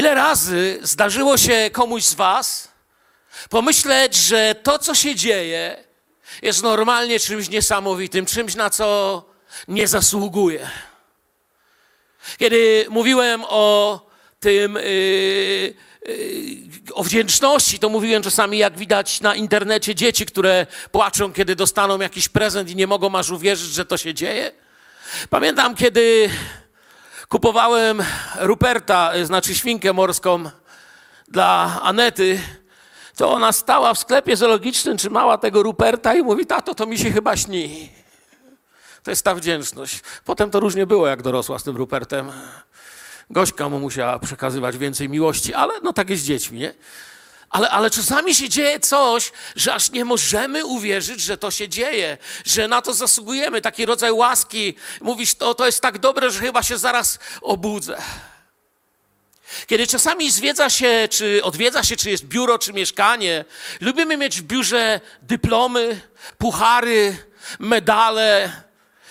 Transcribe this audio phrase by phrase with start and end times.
[0.00, 2.68] Ile razy zdarzyło się komuś z Was
[3.50, 5.84] pomyśleć, że to, co się dzieje,
[6.42, 9.22] jest normalnie czymś niesamowitym, czymś, na co
[9.68, 10.70] nie zasługuje?
[12.38, 14.00] Kiedy mówiłem o
[14.40, 14.82] tym, yy,
[16.06, 22.00] yy, o wdzięczności, to mówiłem czasami, jak widać na internecie dzieci, które płaczą, kiedy dostaną
[22.00, 24.52] jakiś prezent i nie mogą aż uwierzyć, że to się dzieje.
[25.30, 26.30] Pamiętam, kiedy
[27.30, 28.02] kupowałem
[28.40, 30.44] Ruperta, y, znaczy świnkę morską
[31.28, 32.40] dla Anety,
[33.16, 37.10] to ona stała w sklepie zoologicznym, trzymała tego Ruperta i mówi, tato, to mi się
[37.10, 37.92] chyba śni.
[39.02, 40.00] To jest ta wdzięczność.
[40.24, 42.32] Potem to różnie było, jak dorosła z tym Rupertem.
[43.30, 46.74] Gośka mu musiała przekazywać więcej miłości, ale no tak jest z dziećmi, nie?
[47.50, 52.18] Ale, ale czasami się dzieje coś, że aż nie możemy uwierzyć, że to się dzieje,
[52.44, 53.60] że na to zasługujemy.
[53.60, 54.74] Taki rodzaj łaski.
[55.00, 58.02] Mówisz, to, to jest tak dobre, że chyba się zaraz obudzę.
[59.66, 63.44] Kiedy czasami zwiedza się, czy odwiedza się, czy jest biuro, czy mieszkanie,
[63.80, 66.00] lubimy mieć w biurze dyplomy,
[66.38, 67.16] puchary,
[67.58, 68.52] medale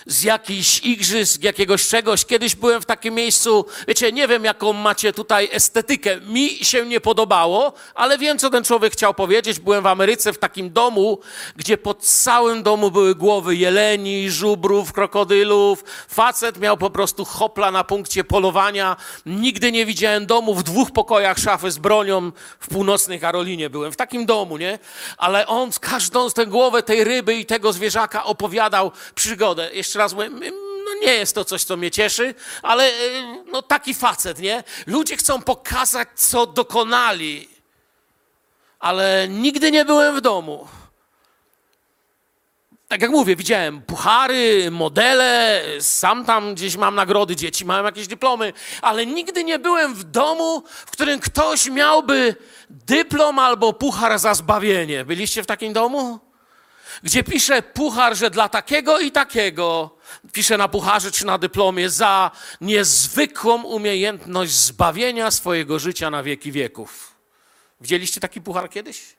[0.06, 2.24] z jakichś igrzysk, jakiegoś czegoś.
[2.24, 6.20] Kiedyś byłem w takim miejscu, wiecie, nie wiem jaką macie tutaj estetykę.
[6.20, 9.60] Mi się nie podobało, ale wiem, co ten człowiek chciał powiedzieć.
[9.60, 11.18] Byłem w Ameryce w takim domu,
[11.56, 15.84] gdzie pod całym domu były głowy jeleni, żubrów, krokodylów.
[16.08, 18.96] Facet miał po prostu hopla na punkcie polowania.
[19.26, 23.70] Nigdy nie widziałem domu w dwóch pokojach szafy z bronią w północnej Karolinie.
[23.70, 24.78] Byłem w takim domu, nie?
[25.18, 29.70] Ale on każdą z tę głowę tej ryby i tego zwierzaka opowiadał przygodę.
[29.72, 30.30] Jeszcze raz mówię,
[30.84, 34.64] no nie jest to coś, co mnie cieszy, ale y, no taki facet, nie?
[34.86, 37.48] Ludzie chcą pokazać, co dokonali,
[38.78, 40.68] ale nigdy nie byłem w domu.
[42.88, 48.52] Tak jak mówię, widziałem puchary, modele, sam tam gdzieś mam nagrody, dzieci mają jakieś dyplomy,
[48.82, 52.36] ale nigdy nie byłem w domu, w którym ktoś miałby
[52.70, 55.04] dyplom albo puchar za zbawienie.
[55.04, 56.29] Byliście w takim domu?
[57.02, 59.96] Gdzie pisze puchar, że dla takiego i takiego,
[60.32, 67.14] pisze na pucharze czy na dyplomie, za niezwykłą umiejętność zbawienia swojego życia na wieki wieków.
[67.80, 69.16] Widzieliście taki puchar kiedyś?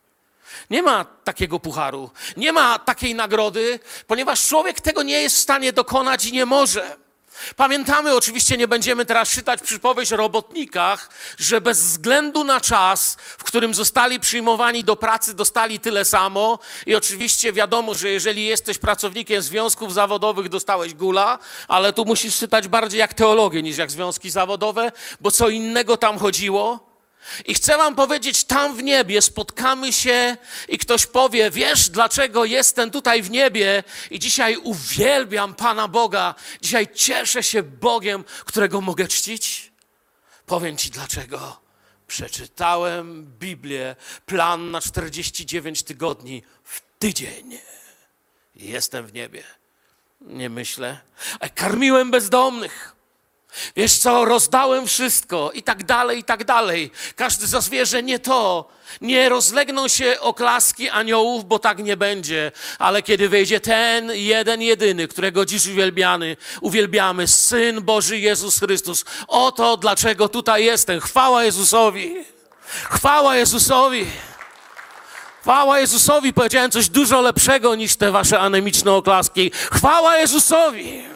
[0.70, 5.74] Nie ma takiego pucharu, nie ma takiej nagrody, ponieważ człowiek tego nie jest w stanie
[5.74, 6.98] dokonać i nie może.
[7.56, 13.44] Pamiętamy, oczywiście nie będziemy teraz czytać przypowieść o robotnikach, że bez względu na czas, w
[13.44, 16.60] którym zostali przyjmowani do pracy, dostali tyle samo.
[16.86, 22.68] I oczywiście wiadomo, że jeżeli jesteś pracownikiem związków zawodowych, dostałeś gula, ale tu musisz czytać
[22.68, 24.92] bardziej jak teologię niż jak związki zawodowe,
[25.22, 26.91] bo co innego tam chodziło.
[27.46, 30.38] I chcę Wam powiedzieć, tam w niebie spotkamy się
[30.68, 36.88] i ktoś powie: Wiesz, dlaczego jestem tutaj w niebie i dzisiaj uwielbiam Pana Boga, dzisiaj
[36.94, 39.72] cieszę się Bogiem, którego mogę czcić?
[40.46, 41.62] Powiem Ci dlaczego.
[42.08, 43.96] Przeczytałem Biblię,
[44.26, 47.58] plan na 49 tygodni w tydzień.
[48.56, 49.44] Jestem w niebie.
[50.22, 51.00] Nie myślę.
[51.56, 52.91] Karmiłem bezdomnych.
[53.76, 56.92] Wiesz co, rozdałem wszystko i tak dalej, i tak dalej.
[57.16, 58.70] Każdy zazwierzę nie to.
[59.02, 62.52] Nie rozlegną się oklaski aniołów, bo tak nie będzie.
[62.80, 69.06] Ale kiedy wejdzie ten jeden, jedyny, którego dziś uwielbiamy, uwielbiamy, Syn Boży Jezus Chrystus.
[69.28, 71.00] Oto dlaczego tutaj jestem.
[71.00, 72.16] Chwała Jezusowi.
[72.90, 74.06] Chwała Jezusowi.
[75.42, 76.34] Chwała Jezusowi.
[76.34, 79.52] Powiedziałem coś dużo lepszego niż te wasze anemiczne oklaski.
[79.72, 81.11] Chwała Jezusowi.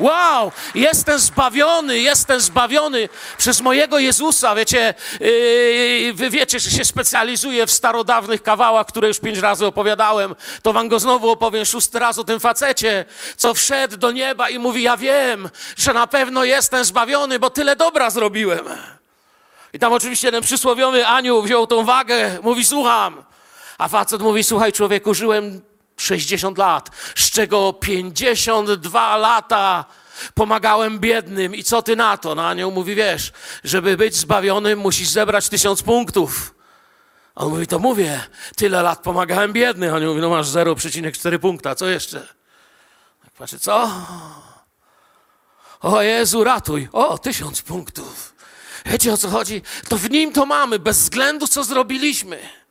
[0.00, 4.54] Wow, jestem zbawiony, jestem zbawiony przez mojego Jezusa.
[4.54, 10.34] Wiecie, yy, wy wiecie, że się specjalizuję w starodawnych kawałach, które już pięć razy opowiadałem.
[10.62, 13.04] To wam go znowu opowiem szósty raz o tym facecie,
[13.36, 17.76] co wszedł do nieba i mówi: Ja wiem, że na pewno jestem zbawiony, bo tyle
[17.76, 18.64] dobra zrobiłem.
[19.72, 23.24] I tam oczywiście ten przysłowiowy anioł wziął tą wagę, mówi: Słucham.
[23.78, 29.84] A facet mówi: Słuchaj, człowieku, żyłem 60 lat, z czego 52 lata
[30.34, 31.54] pomagałem biednym.
[31.54, 32.34] I co ty na to?
[32.34, 33.32] No anioł mówi, wiesz,
[33.64, 36.54] żeby być zbawionym, musisz zebrać tysiąc punktów.
[37.34, 38.20] On mówi, to mówię,
[38.56, 39.94] tyle lat pomagałem biednym.
[39.94, 42.20] A on mówi, no masz 0,4 punkta, co jeszcze?
[43.24, 43.90] Tak patrzę, co?
[45.80, 46.88] O Jezu, ratuj.
[46.92, 48.34] O, tysiąc punktów.
[48.86, 49.62] Wiecie o co chodzi?
[49.88, 52.63] To w nim to mamy, bez względu co zrobiliśmy.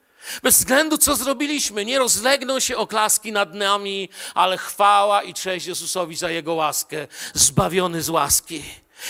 [0.43, 6.15] Bez względu, co zrobiliśmy, nie rozlegną się oklaski nad nami, ale chwała i cześć Jezusowi
[6.15, 8.63] za Jego łaskę, zbawiony z łaski.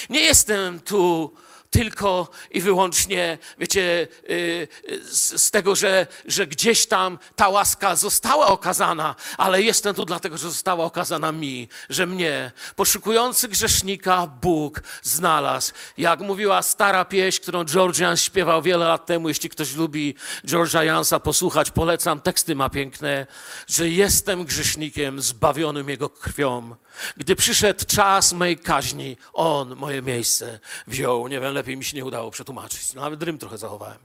[0.10, 1.33] Nie jestem tu
[1.74, 4.68] tylko i wyłącznie, wiecie, y,
[5.04, 10.38] z, z tego, że, że gdzieś tam ta łaska została okazana, ale jestem tu dlatego,
[10.38, 15.74] że została okazana mi, że mnie, poszukujący grzesznika, Bóg znalazł.
[15.98, 20.16] Jak mówiła stara pieśń, którą George Jans śpiewał wiele lat temu, jeśli ktoś lubi
[20.46, 23.28] George'a Jansa posłuchać, polecam, teksty ma piękne,
[23.68, 26.75] że jestem grzesznikiem zbawionym Jego krwią.
[27.18, 31.28] Gdy przyszedł czas mojej kaźni, On moje miejsce wziął.
[31.28, 32.94] Nie wiem, lepiej mi się nie udało przetłumaczyć.
[32.94, 33.98] Nawet rym trochę zachowałem.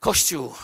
[0.00, 0.54] Kościół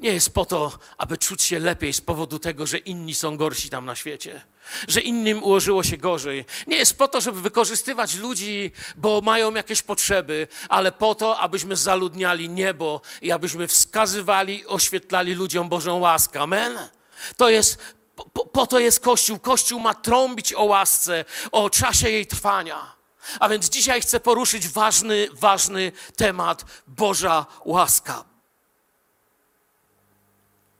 [0.00, 3.70] nie jest po to, aby czuć się lepiej z powodu tego, że inni są gorsi
[3.70, 4.44] tam na świecie,
[4.88, 6.44] że innym ułożyło się gorzej.
[6.66, 11.76] Nie jest po to, żeby wykorzystywać ludzi, bo mają jakieś potrzeby, ale po to, abyśmy
[11.76, 16.40] zaludniali niebo i abyśmy wskazywali, oświetlali ludziom Bożą łaskę.
[16.40, 16.78] Amen?
[17.36, 17.78] To jest,
[18.16, 19.38] po, po, to jest Kościół.
[19.38, 22.94] Kościół ma trąbić o łasce, o czasie jej trwania.
[23.40, 28.24] A więc dzisiaj chcę poruszyć ważny, ważny temat Boża łaska.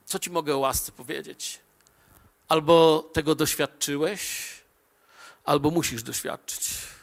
[0.05, 1.59] Co ci mogę o łasce powiedzieć?
[2.47, 4.47] Albo tego doświadczyłeś,
[5.45, 6.94] albo musisz doświadczyć.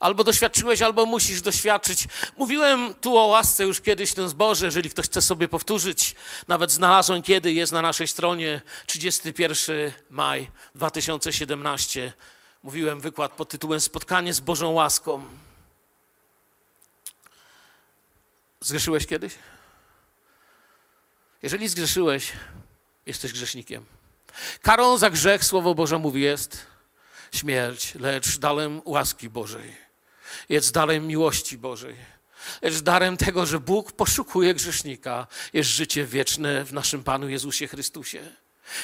[0.00, 2.08] Albo doświadczyłeś, albo musisz doświadczyć.
[2.36, 6.14] Mówiłem tu o łasce już kiedyś w tym zborze, jeżeli ktoś chce sobie powtórzyć.
[6.48, 12.12] Nawet znalazłem kiedy, jest na naszej stronie 31 maj 2017.
[12.62, 15.24] Mówiłem wykład pod tytułem Spotkanie z Bożą łaską.
[18.60, 19.34] Zgrzeszyłeś kiedyś?
[21.42, 22.32] Jeżeli zgrzeszyłeś,
[23.06, 23.84] jesteś grzesznikiem.
[24.62, 26.66] Karą za grzech, Słowo Boże mówi, jest
[27.32, 29.89] śmierć, lecz darem łaski Bożej.
[30.48, 31.96] Jest darem miłości Bożej.
[32.62, 38.20] Lecz darem tego, że Bóg poszukuje grzesznika, jest życie wieczne w naszym Panu Jezusie Chrystusie.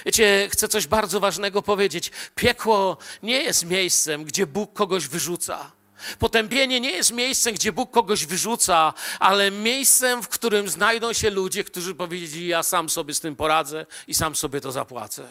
[0.06, 2.10] Wiecie, chcę coś bardzo ważnego powiedzieć.
[2.34, 5.72] Piekło nie jest miejscem, gdzie Bóg kogoś wyrzuca.
[6.18, 11.64] Potępienie nie jest miejscem, gdzie Bóg kogoś wyrzuca, ale miejscem, w którym znajdą się ludzie,
[11.64, 15.28] którzy powiedzieli: Ja sam sobie z tym poradzę i sam sobie to zapłacę.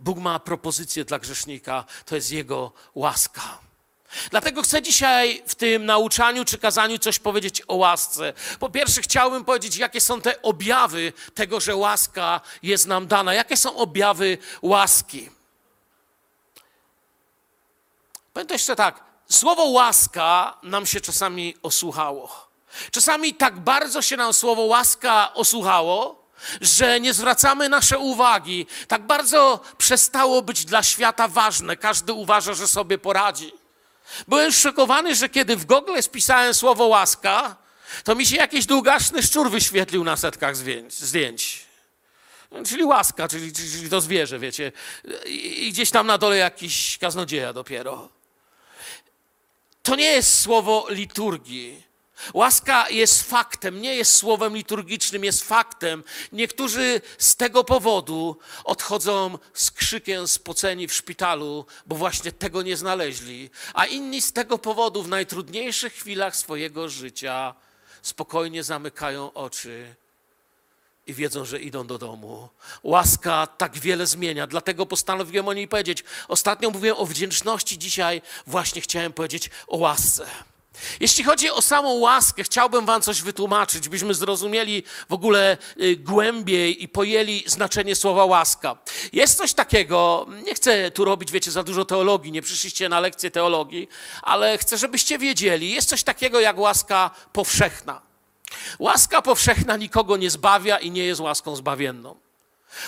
[0.00, 3.58] Bóg ma propozycję dla grzesznika, to jest Jego łaska.
[4.30, 8.32] Dlatego chcę dzisiaj w tym nauczaniu czy kazaniu coś powiedzieć o łasce.
[8.58, 13.34] Po pierwsze, chciałbym powiedzieć, jakie są te objawy tego, że łaska jest nam dana.
[13.34, 15.30] Jakie są objawy łaski?
[18.32, 19.04] Powiem to jeszcze tak.
[19.28, 22.48] Słowo łaska nam się czasami osłuchało.
[22.90, 26.24] Czasami tak bardzo się nam słowo łaska osłuchało,
[26.60, 28.66] że nie zwracamy nasze uwagi.
[28.88, 31.76] Tak bardzo przestało być dla świata ważne.
[31.76, 33.63] Każdy uważa, że sobie poradzi.
[34.28, 37.56] Byłem szokowany, że kiedy w Google spisałem słowo łaska,
[38.04, 40.56] to mi się jakiś długaszny szczur wyświetlił na setkach
[40.90, 41.66] zdjęć.
[42.66, 44.72] Czyli łaska, czyli, czyli to zwierzę, wiecie.
[45.26, 48.08] I gdzieś tam na dole jakiś kaznodzieja dopiero.
[49.82, 51.83] To nie jest słowo liturgii.
[52.32, 56.04] Łaska jest faktem, nie jest słowem liturgicznym, jest faktem.
[56.32, 63.50] Niektórzy z tego powodu odchodzą z krzykiem spoceni w szpitalu, bo właśnie tego nie znaleźli,
[63.74, 67.54] a inni z tego powodu w najtrudniejszych chwilach swojego życia
[68.02, 69.94] spokojnie zamykają oczy
[71.06, 72.48] i wiedzą, że idą do domu.
[72.82, 76.04] Łaska tak wiele zmienia, dlatego postanowiłem o niej powiedzieć.
[76.28, 80.26] Ostatnio mówiłem o wdzięczności, dzisiaj właśnie chciałem powiedzieć o łasce.
[81.00, 86.82] Jeśli chodzi o samą łaskę, chciałbym Wam coś wytłumaczyć, byśmy zrozumieli w ogóle y, głębiej
[86.82, 88.76] i pojęli znaczenie słowa łaska.
[89.12, 93.30] Jest coś takiego, nie chcę tu robić, wiecie, za dużo teologii, nie przyszliście na lekcję
[93.30, 93.88] teologii,
[94.22, 98.00] ale chcę, żebyście wiedzieli, jest coś takiego jak łaska powszechna.
[98.78, 102.23] Łaska powszechna nikogo nie zbawia i nie jest łaską zbawienną.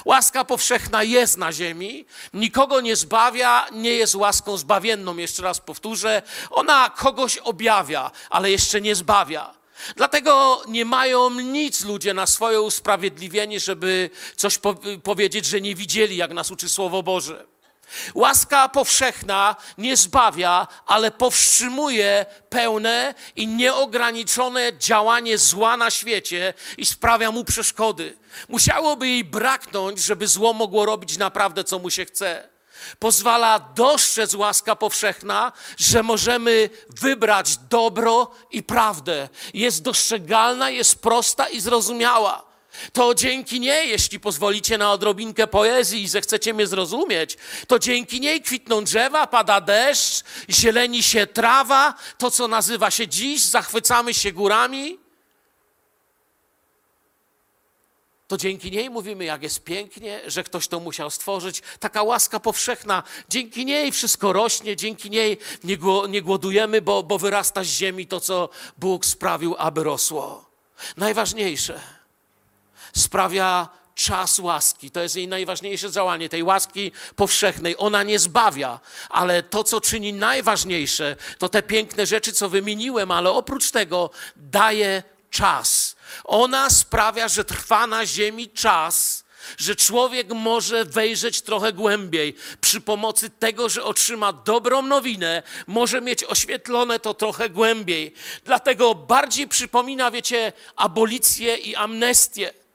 [0.05, 5.17] Łaska powszechna jest na ziemi, nikogo nie zbawia, nie jest łaską zbawienną.
[5.17, 9.55] Jeszcze raz powtórzę, ona kogoś objawia, ale jeszcze nie zbawia.
[9.97, 16.17] Dlatego nie mają nic ludzie na swoje usprawiedliwienie, żeby coś po powiedzieć, że nie widzieli,
[16.17, 17.56] jak nas uczy Słowo Boże.
[18.15, 27.31] Łaska powszechna nie zbawia, ale powstrzymuje pełne i nieograniczone działanie zła na świecie i sprawia
[27.31, 28.17] mu przeszkody.
[28.49, 32.49] Musiałoby jej braknąć, żeby zło mogło robić naprawdę, co mu się chce.
[32.99, 39.29] Pozwala dostrzec łaska powszechna, że możemy wybrać dobro i prawdę.
[39.55, 42.46] Jest dostrzegalna, jest prosta i zrozumiała.
[42.93, 48.43] To dzięki niej, jeśli pozwolicie na odrobinkę poezji i zechcecie mnie zrozumieć, to dzięki niej
[48.43, 54.99] kwitną drzewa, pada deszcz, zieleni się trawa, to co nazywa się dziś, zachwycamy się górami.
[58.29, 61.63] to dzięki niej mówimy, jak jest pięknie, że ktoś to musiał stworzyć.
[61.81, 63.03] Taka łaska powszechna.
[63.29, 65.77] Dzięki niej wszystko rośnie, dzięki niej nie,
[66.09, 70.51] nie głodujemy, bo, bo wyrasta z ziemi to, co Bóg sprawił, aby rosło.
[70.97, 71.96] Najważniejsze
[72.97, 74.91] sprawia czas łaski.
[74.91, 77.75] To jest jej najważniejsze działanie, tej łaski powszechnej.
[77.79, 83.31] Ona nie zbawia, ale to, co czyni najważniejsze, to te piękne rzeczy, co wymieniłem, ale
[83.31, 85.97] oprócz tego daje czas.
[86.25, 89.25] Ona sprawia, że trwa na ziemi czas,
[89.59, 96.25] że człowiek może wejrzeć trochę głębiej przy pomocy tego, że otrzyma dobrą nowinę, może mieć
[96.25, 98.15] oświetlone to trochę głębiej.
[98.45, 102.66] Dlatego bardziej przypomina, wiecie, abolicję i amnestię.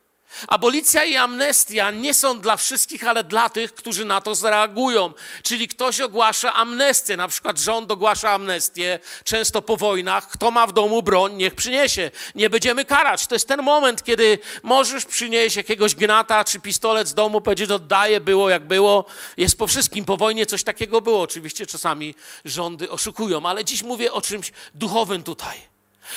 [0.48, 5.14] Abolicja i amnestia nie są dla wszystkich, ale dla tych, którzy na to zareagują.
[5.44, 10.28] Czyli ktoś ogłasza amnestię, na przykład rząd ogłasza amnestię, często po wojnach.
[10.30, 12.12] Kto ma w domu broń, niech przyniesie.
[12.36, 13.28] Nie będziemy karać.
[13.28, 18.20] To jest ten moment, kiedy możesz przynieść jakiegoś gnata czy pistolet z domu, powiedzieć oddaję,
[18.20, 19.06] było jak było.
[19.38, 20.06] Jest po wszystkim.
[20.06, 21.22] Po wojnie coś takiego było.
[21.22, 25.71] Oczywiście czasami rządy oszukują, ale dziś mówię o czymś duchowym tutaj.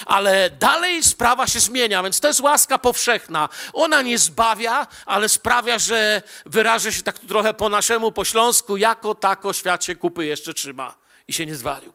[0.07, 3.49] Ale dalej sprawa się zmienia, więc to jest łaska powszechna.
[3.73, 9.15] Ona nie zbawia, ale sprawia, że wyrażę się tak trochę po naszemu, po śląsku, jako
[9.15, 10.95] tako świat się kupy jeszcze trzyma
[11.29, 11.93] i się nie zwalił.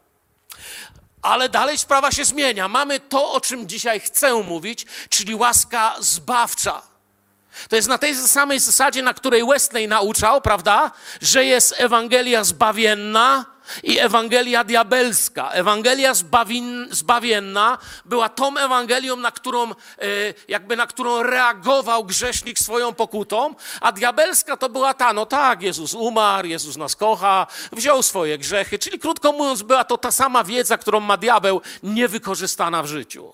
[1.22, 2.68] Ale dalej sprawa się zmienia.
[2.68, 6.82] Mamy to, o czym dzisiaj chcę mówić, czyli łaska zbawcza.
[7.70, 10.92] To jest na tej samej zasadzie, na której Wesley nauczał, prawda?
[11.22, 13.46] Że jest Ewangelia zbawienna
[13.84, 15.52] i Ewangelia diabelska.
[15.52, 16.14] Ewangelia
[16.92, 19.74] zbawienna była tą Ewangelią, na którą, e,
[20.48, 25.94] jakby na którą reagował grzesznik swoją pokutą, a diabelska to była ta, no tak, Jezus
[25.94, 30.78] umarł, Jezus nas kocha, wziął swoje grzechy, czyli krótko mówiąc, była to ta sama wiedza,
[30.78, 33.34] którą ma diabeł, niewykorzystana w życiu.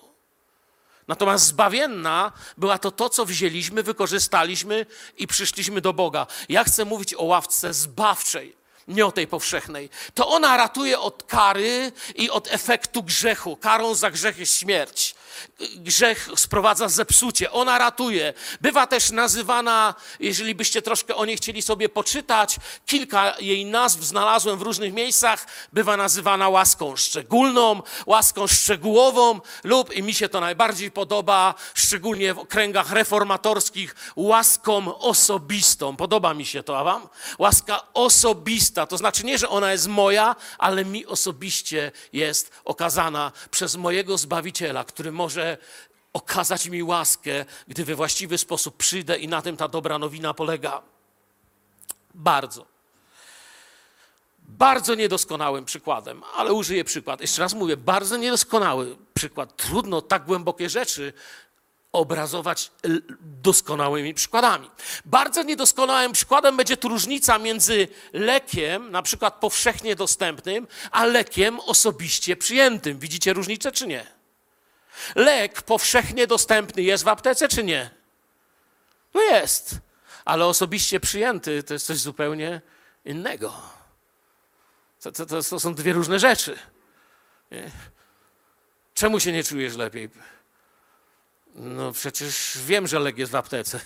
[1.08, 6.26] Natomiast zbawienna była to to, co wzięliśmy, wykorzystaliśmy i przyszliśmy do Boga.
[6.48, 8.56] Ja chcę mówić o ławce zbawczej,
[8.88, 9.90] nie o tej powszechnej.
[10.14, 13.56] To ona ratuje od kary i od efektu grzechu.
[13.56, 15.14] Karą za grzech jest śmierć.
[15.76, 18.34] Grzech sprowadza zepsucie, ona ratuje.
[18.60, 24.58] Bywa też nazywana, jeżeli byście troszkę o niej chcieli sobie poczytać, kilka jej nazw znalazłem
[24.58, 30.90] w różnych miejscach, bywa nazywana łaską szczególną, łaską szczegółową lub, i mi się to najbardziej
[30.90, 35.96] podoba, szczególnie w kręgach reformatorskich, łaską osobistą.
[35.96, 37.08] Podoba mi się to, a wam?
[37.38, 43.76] Łaska osobista, to znaczy nie, że ona jest moja, ale mi osobiście jest okazana przez
[43.76, 45.25] mojego Zbawiciela, który może
[46.12, 50.82] okazać mi łaskę, gdy we właściwy sposób przyjdę i na tym ta dobra nowina polega.
[52.14, 52.66] Bardzo.
[54.38, 57.20] Bardzo niedoskonałym przykładem, ale użyję przykład.
[57.20, 59.56] Jeszcze raz mówię, bardzo niedoskonały przykład.
[59.56, 61.12] Trudno tak głębokie rzeczy
[61.92, 62.70] obrazować
[63.20, 64.70] doskonałymi przykładami.
[65.04, 72.36] Bardzo niedoskonałym przykładem będzie tu różnica między lekiem, na przykład powszechnie dostępnym, a lekiem osobiście
[72.36, 72.98] przyjętym.
[72.98, 74.15] Widzicie różnicę czy nie?
[75.14, 77.90] Lek powszechnie dostępny jest w aptece czy nie?
[79.14, 79.74] No jest,
[80.24, 82.60] ale osobiście przyjęty to jest coś zupełnie
[83.04, 83.54] innego.
[85.00, 86.58] To, to, to, to są dwie różne rzeczy.
[87.50, 87.70] Nie?
[88.94, 90.10] Czemu się nie czujesz lepiej?
[91.54, 93.80] No przecież wiem, że lek jest w aptece.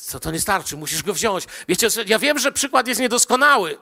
[0.00, 1.44] Co to nie starczy, musisz go wziąć.
[1.68, 3.78] Wiecie, ja wiem, że przykład jest niedoskonały.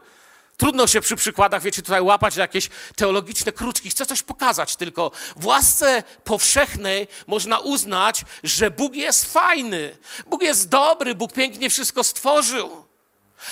[0.56, 3.90] Trudno się przy przykładach, wiecie, tutaj łapać jakieś teologiczne kruczki.
[3.90, 5.10] Chcę coś pokazać tylko.
[5.36, 9.96] W łasce powszechnej można uznać, że Bóg jest fajny.
[10.26, 12.84] Bóg jest dobry, Bóg pięknie wszystko stworzył.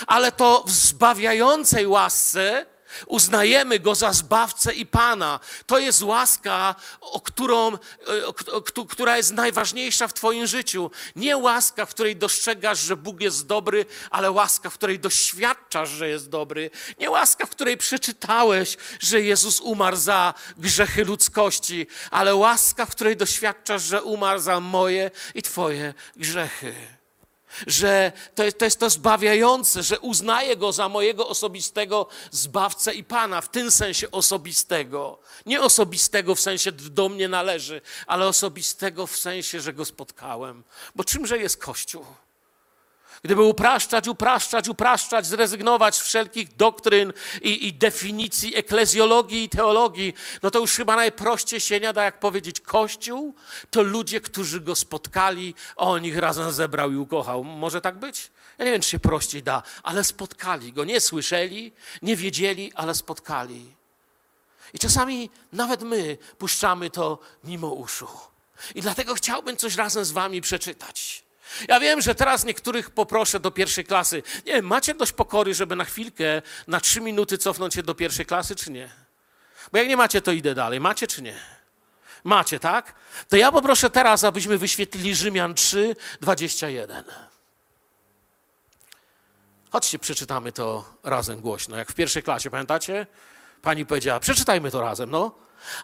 [0.06, 2.66] Ale to w zbawiającej łasce
[3.06, 5.40] uznajemy Go za Zbawcę i Pana.
[5.66, 10.90] To jest łaska, o którą, e, o, o, któ- która jest najważniejsza w Twoim życiu.
[11.16, 16.08] Nie łaska, w której dostrzegasz, że Bóg jest dobry, ale łaska, w której doświadczasz, że
[16.08, 16.70] jest dobry.
[16.98, 23.16] Nie łaska, w której przeczytałeś, że Jezus umarł za grzechy ludzkości, ale łaska, w której
[23.16, 26.74] doświadczasz, że umarł za moje i Twoje grzechy
[27.66, 33.04] że to jest, to jest to zbawiające, że uznaję go za mojego osobistego zbawcę i
[33.04, 35.18] pana, w tym sensie osobistego.
[35.46, 40.64] Nie osobistego w sensie do mnie należy, ale osobistego w sensie, że go spotkałem.
[40.94, 42.04] Bo czymże jest Kościół?
[43.24, 47.12] Gdyby upraszczać, upraszczać, upraszczać, zrezygnować z wszelkich doktryn
[47.42, 52.20] i, i definicji eklezjologii i teologii, no to już chyba najprościej się nie da jak
[52.20, 53.34] powiedzieć Kościół,
[53.70, 57.44] to ludzie, którzy go spotkali, a on ich razem zebrał i ukochał.
[57.44, 58.30] Może tak być?
[58.58, 60.84] Ja nie wiem, czy się prościej da, ale spotkali go.
[60.84, 63.74] Nie słyszeli, nie wiedzieli, ale spotkali.
[64.74, 68.08] I czasami nawet my puszczamy to mimo uszu.
[68.74, 71.24] I dlatego chciałbym coś razem z wami przeczytać.
[71.68, 74.22] Ja wiem, że teraz niektórych poproszę do pierwszej klasy.
[74.46, 78.56] Nie macie dość pokory, żeby na chwilkę, na trzy minuty cofnąć się do pierwszej klasy,
[78.56, 78.90] czy nie?
[79.72, 80.80] Bo jak nie macie, to idę dalej.
[80.80, 81.34] Macie czy nie?
[82.24, 82.94] Macie, tak?
[83.28, 87.04] To ja poproszę teraz, abyśmy wyświetlili Rzymian 3, 21.
[89.70, 93.06] Chodźcie, przeczytamy to razem głośno, jak w pierwszej klasie, pamiętacie?
[93.62, 95.34] Pani powiedziała, przeczytajmy to razem, no.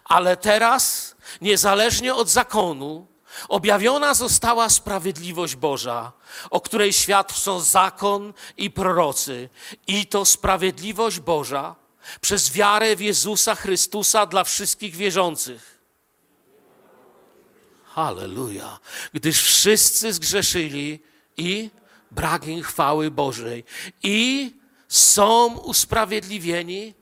[0.05, 3.07] Ale teraz, niezależnie od zakonu,
[3.47, 6.11] objawiona została sprawiedliwość Boża,
[6.49, 9.49] o której świadczą zakon i prorocy.
[9.87, 11.75] I to sprawiedliwość Boża
[12.21, 15.79] przez wiarę w Jezusa Chrystusa dla wszystkich wierzących.
[17.83, 18.79] Halleluja.
[19.13, 20.99] Gdyż wszyscy zgrzeszyli
[21.37, 21.69] i
[22.11, 23.63] brak im chwały Bożej
[24.03, 24.51] i
[24.87, 26.93] są usprawiedliwieni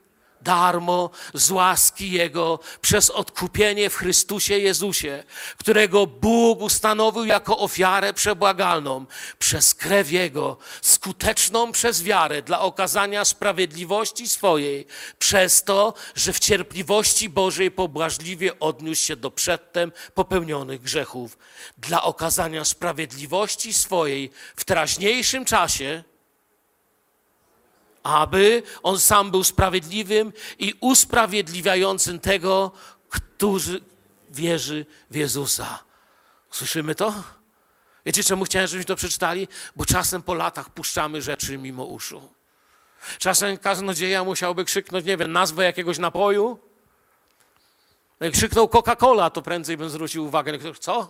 [0.48, 5.24] darmo z łaski Jego przez odkupienie w Chrystusie Jezusie,
[5.58, 9.06] którego Bóg ustanowił jako ofiarę przebłagalną
[9.38, 14.86] przez krew Jego, skuteczną przez wiarę dla okazania sprawiedliwości swojej,
[15.18, 21.38] przez to, że w cierpliwości Bożej pobłażliwie odniósł się do przedtem popełnionych grzechów,
[21.78, 26.04] dla okazania sprawiedliwości swojej w teraźniejszym czasie,
[28.08, 32.72] aby on sam był sprawiedliwym i usprawiedliwiającym tego,
[33.08, 33.80] którzy
[34.30, 35.78] wierzy w Jezusa.
[36.50, 37.14] Słyszymy to?
[38.06, 39.48] Wiecie, czemu chciałem, żebyśmy to przeczytali?
[39.76, 42.28] Bo czasem po latach puszczamy rzeczy mimo uszu.
[43.18, 46.58] Czasem kaznodzieja musiałby krzyknąć, nie wiem, nazwę jakiegoś napoju.
[48.20, 50.52] Jak krzyknął Coca-Cola, to prędzej bym zwrócił uwagę.
[50.80, 51.08] Co?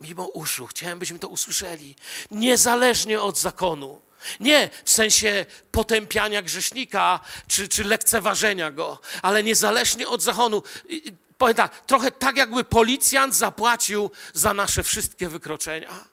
[0.00, 0.66] Mimo uszu.
[0.66, 1.96] Chciałem, byśmy to usłyszeli.
[2.30, 4.00] Niezależnie od zakonu.
[4.40, 10.62] Nie w sensie potępiania grzesznika czy, czy lekceważenia go, ale niezależnie od zakonu.
[11.38, 16.12] Powiem tak, trochę tak, jakby policjant zapłacił za nasze wszystkie wykroczenia.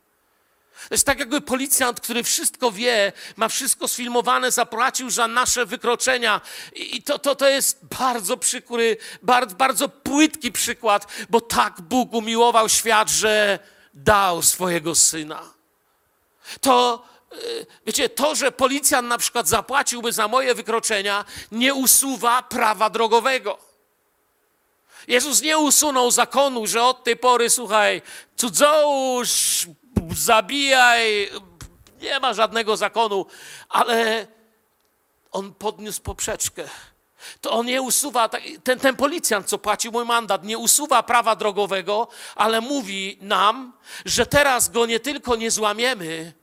[0.90, 6.42] To jest tak, jakby policjant, który wszystko wie, ma wszystko sfilmowane, zapłacił za nasze wykroczenia.
[6.76, 12.70] I to, to, to jest bardzo przykry, bardzo, bardzo płytki przykład, bo tak Bóg umiłował
[12.70, 13.60] świat, że
[13.94, 15.44] dał swojego syna.
[16.62, 17.06] To
[17.86, 23.58] wiecie, to, że policjant na przykład zapłaciłby za moje wykroczenia, nie usuwa prawa drogowego.
[25.08, 28.02] Jezus nie usunął zakonu, że od tej pory, słuchaj,
[28.36, 29.68] cudzołóż,
[30.16, 31.30] zabijaj,
[32.02, 33.26] nie ma żadnego zakonu,
[33.70, 34.28] ale
[35.32, 36.70] on podniósł poprzeczkę.
[37.42, 38.30] To on nie usuwa,
[38.64, 43.74] ten, ten policjant, co płacił mój mandat, nie usuwa prawa drogowego, ale mówi nam,
[44.06, 46.34] że teraz go nie tylko nie złamiemy,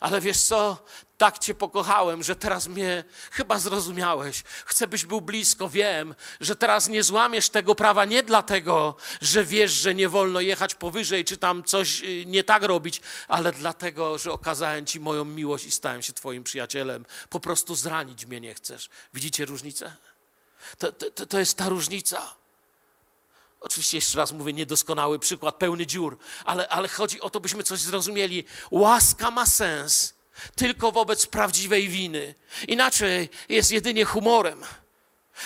[0.00, 0.84] ale wiesz co?
[1.18, 4.42] Tak Cię pokochałem, że teraz mnie chyba zrozumiałeś.
[4.64, 5.68] Chcę, byś był blisko.
[5.68, 10.74] Wiem, że teraz nie złamiesz tego prawa nie dlatego, że wiesz, że nie wolno jechać
[10.74, 15.66] powyżej, czy tam coś y, nie tak robić, ale dlatego, że okazałem Ci moją miłość
[15.66, 17.06] i stałem się Twoim przyjacielem.
[17.28, 18.88] Po prostu zranić mnie nie chcesz.
[19.14, 19.96] Widzicie różnicę?
[20.78, 22.37] To, to, to jest ta różnica.
[23.60, 27.80] Oczywiście jeszcze raz mówię, niedoskonały przykład, pełny dziur, ale, ale chodzi o to, byśmy coś
[27.80, 28.44] zrozumieli.
[28.70, 30.14] Łaska ma sens
[30.54, 32.34] tylko wobec prawdziwej winy.
[32.68, 34.62] Inaczej jest jedynie humorem.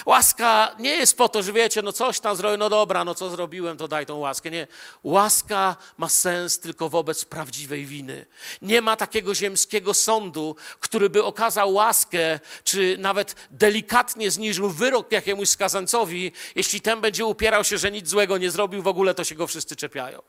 [0.07, 3.31] Łaska nie jest po to, że wiecie, no coś tam zrobię, no dobra, no co
[3.31, 4.51] zrobiłem, to daj tą łaskę.
[4.51, 4.67] Nie.
[5.03, 8.27] Łaska ma sens tylko wobec prawdziwej winy.
[8.63, 15.49] Nie ma takiego ziemskiego sądu, który by okazał łaskę, czy nawet delikatnie zniżył wyrok jakiemuś
[15.49, 19.35] skazańcowi, jeśli ten będzie upierał się, że nic złego nie zrobił, w ogóle to się
[19.35, 20.23] go wszyscy czepiają.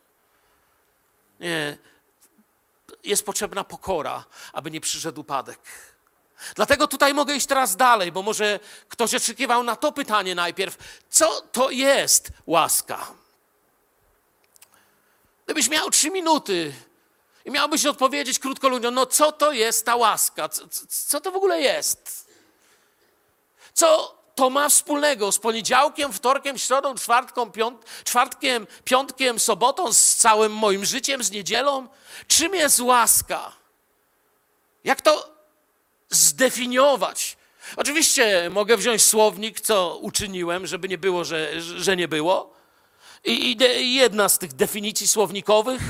[1.39, 1.77] Nie.
[3.03, 5.59] Jest potrzebna pokora, aby nie przyszedł upadek.
[6.55, 10.77] Dlatego tutaj mogę iść teraz dalej, bo może ktoś oczekiwał na to pytanie najpierw.
[11.09, 13.07] Co to jest łaska?
[15.45, 16.73] Gdybyś miał trzy minuty
[17.45, 20.49] i miałbyś odpowiedzieć krótko ludziom, no co to jest ta łaska?
[20.49, 22.29] Co, co to w ogóle jest?
[23.73, 30.51] Co to ma wspólnego z poniedziałkiem, wtorkiem, środą, czwartką, piąt, czwartkiem, piątkiem, sobotą, z całym
[30.51, 31.87] moim życiem, z niedzielą?
[32.27, 33.51] Czym jest łaska?
[34.83, 35.32] Jak to
[36.15, 37.37] zdefiniować.
[37.75, 42.53] Oczywiście mogę wziąć słownik, co uczyniłem, żeby nie było, że, że nie było.
[43.25, 45.81] I, I jedna z tych definicji słownikowych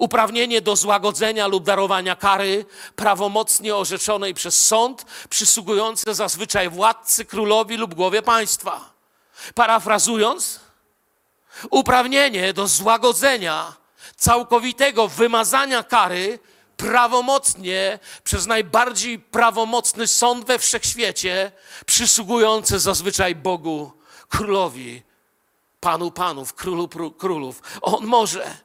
[0.00, 2.64] uprawnienie do złagodzenia lub darowania kary
[2.96, 8.92] prawomocnie orzeczonej przez sąd, przysługujące zazwyczaj władcy, królowi lub głowie państwa.
[9.54, 10.60] Parafrazując,
[11.70, 13.72] uprawnienie do złagodzenia,
[14.16, 16.38] całkowitego wymazania kary
[16.80, 21.52] prawomocnie przez najbardziej prawomocny sąd we wszechświecie,
[21.86, 23.92] przysługujący zazwyczaj Bogu,
[24.28, 25.02] królowi,
[25.80, 26.88] panu panów, królu
[27.18, 27.62] królów.
[27.82, 28.56] On może.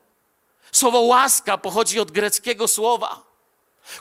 [0.71, 3.23] Słowo łaska pochodzi od greckiego słowa,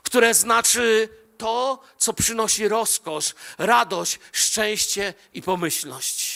[0.03, 6.34] które znaczy to, co przynosi rozkosz, radość, szczęście i pomyślność.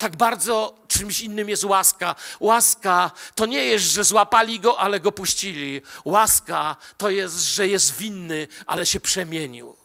[0.00, 2.14] Tak bardzo czymś innym jest łaska.
[2.40, 5.82] Łaska to nie jest, że złapali go, ale go puścili.
[6.04, 9.76] Łaska to jest, że jest winny, ale się przemienił.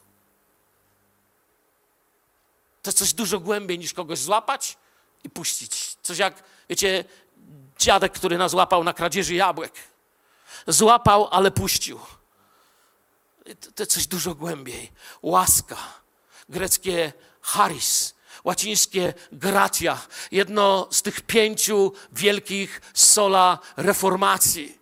[2.81, 4.77] To coś dużo głębiej niż kogoś złapać
[5.23, 5.97] i puścić.
[6.01, 7.05] Coś jak, wiecie,
[7.79, 9.73] dziadek, który nas złapał na kradzieży jabłek.
[10.67, 11.99] Złapał, ale puścił.
[13.45, 14.91] To, to coś dużo głębiej.
[15.21, 15.77] Łaska.
[16.49, 18.14] Greckie charis,
[18.45, 20.01] łacińskie gratia.
[20.31, 24.77] Jedno z tych pięciu wielkich sola reformacji.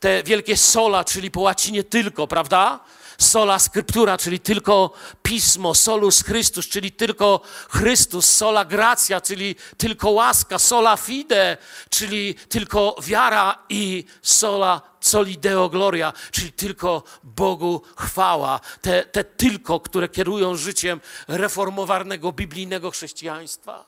[0.00, 2.80] Te wielkie sola, czyli po łacinie tylko, prawda?
[3.20, 10.58] Sola scriptura, czyli tylko pismo, solus Chrystus, czyli tylko Chrystus, sola gracja, czyli tylko łaska,
[10.58, 11.56] sola fide,
[11.90, 18.60] czyli tylko wiara i sola soli deo gloria, czyli tylko Bogu chwała.
[18.80, 23.84] Te, te tylko, które kierują życiem reformowanego, biblijnego chrześcijaństwa.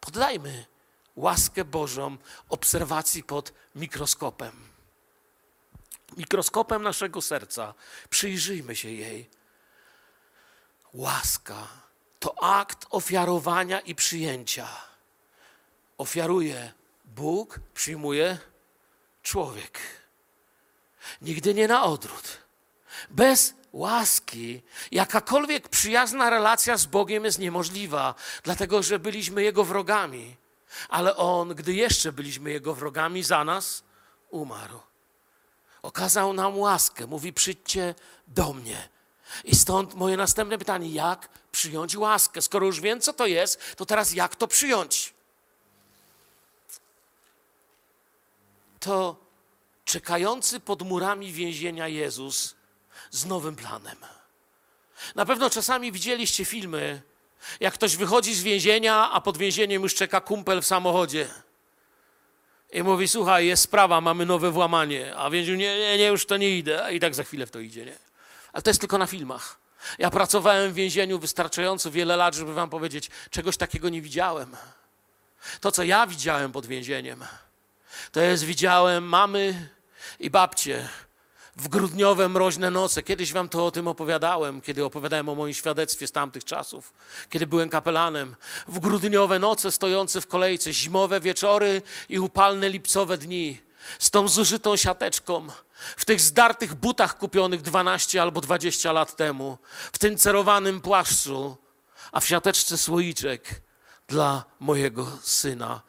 [0.00, 0.66] Poddajmy
[1.16, 2.16] łaskę Bożą
[2.48, 4.68] obserwacji pod mikroskopem
[6.16, 7.74] mikroskopem naszego serca,
[8.10, 9.30] przyjrzyjmy się jej.
[10.92, 11.68] Łaska
[12.18, 14.68] to akt ofiarowania i przyjęcia.
[15.98, 16.72] Ofiaruje
[17.04, 18.38] Bóg, przyjmuje
[19.22, 19.80] człowiek.
[21.22, 22.38] Nigdy nie na odwrót.
[23.10, 30.36] Bez łaski jakakolwiek przyjazna relacja z Bogiem jest niemożliwa, dlatego że byliśmy Jego wrogami.
[30.88, 33.84] Ale On, gdy jeszcze byliśmy Jego wrogami, za nas
[34.30, 34.87] umarł
[35.88, 37.06] okazał nam łaskę.
[37.06, 37.94] Mówi: przyjdźcie
[38.26, 38.88] do mnie.
[39.44, 42.42] I stąd moje następne pytanie: jak przyjąć łaskę?
[42.42, 45.14] Skoro już wiem, co to jest, to teraz jak to przyjąć?
[48.80, 49.16] To
[49.84, 52.54] czekający pod murami więzienia Jezus
[53.10, 53.98] z nowym planem.
[55.14, 57.02] Na pewno czasami widzieliście filmy,
[57.60, 61.28] jak ktoś wychodzi z więzienia, a pod więzieniem już czeka kumpel w samochodzie.
[62.72, 65.16] I mówi, słuchaj, jest sprawa, mamy nowe włamanie.
[65.16, 66.88] A więzień, nie, nie, nie, już to nie idę.
[66.92, 67.96] I tak za chwilę w to idzie, nie?
[68.52, 69.58] Ale to jest tylko na filmach.
[69.98, 74.56] Ja pracowałem w więzieniu wystarczająco wiele lat, żeby wam powiedzieć, czegoś takiego nie widziałem.
[75.60, 77.24] To, co ja widziałem pod więzieniem,
[78.12, 79.68] to jest widziałem mamy
[80.20, 80.88] i babcie,
[81.58, 83.02] w grudniowe, mroźne noce.
[83.02, 86.92] Kiedyś wam to o tym opowiadałem, kiedy opowiadałem o moim świadectwie z tamtych czasów,
[87.30, 88.36] kiedy byłem kapelanem.
[88.68, 93.60] W grudniowe noce stojące w kolejce, zimowe wieczory i upalne lipcowe dni,
[93.98, 95.46] z tą zużytą siateczką,
[95.96, 99.58] w tych zdartych butach kupionych 12 albo 20 lat temu,
[99.92, 101.56] w tym cerowanym płaszczu,
[102.12, 103.62] a w siateczce słoiczek
[104.08, 105.80] dla mojego syna.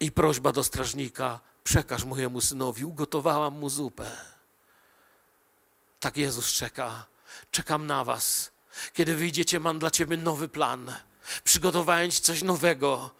[0.00, 4.31] I prośba do strażnika, przekaż mojemu synowi, ugotowałam mu zupę.
[6.02, 7.06] Tak Jezus czeka.
[7.50, 8.50] Czekam na Was.
[8.92, 10.94] Kiedy wyjdziecie, mam dla Ciebie nowy plan.
[11.44, 13.10] Przygotowałem Ci coś nowego.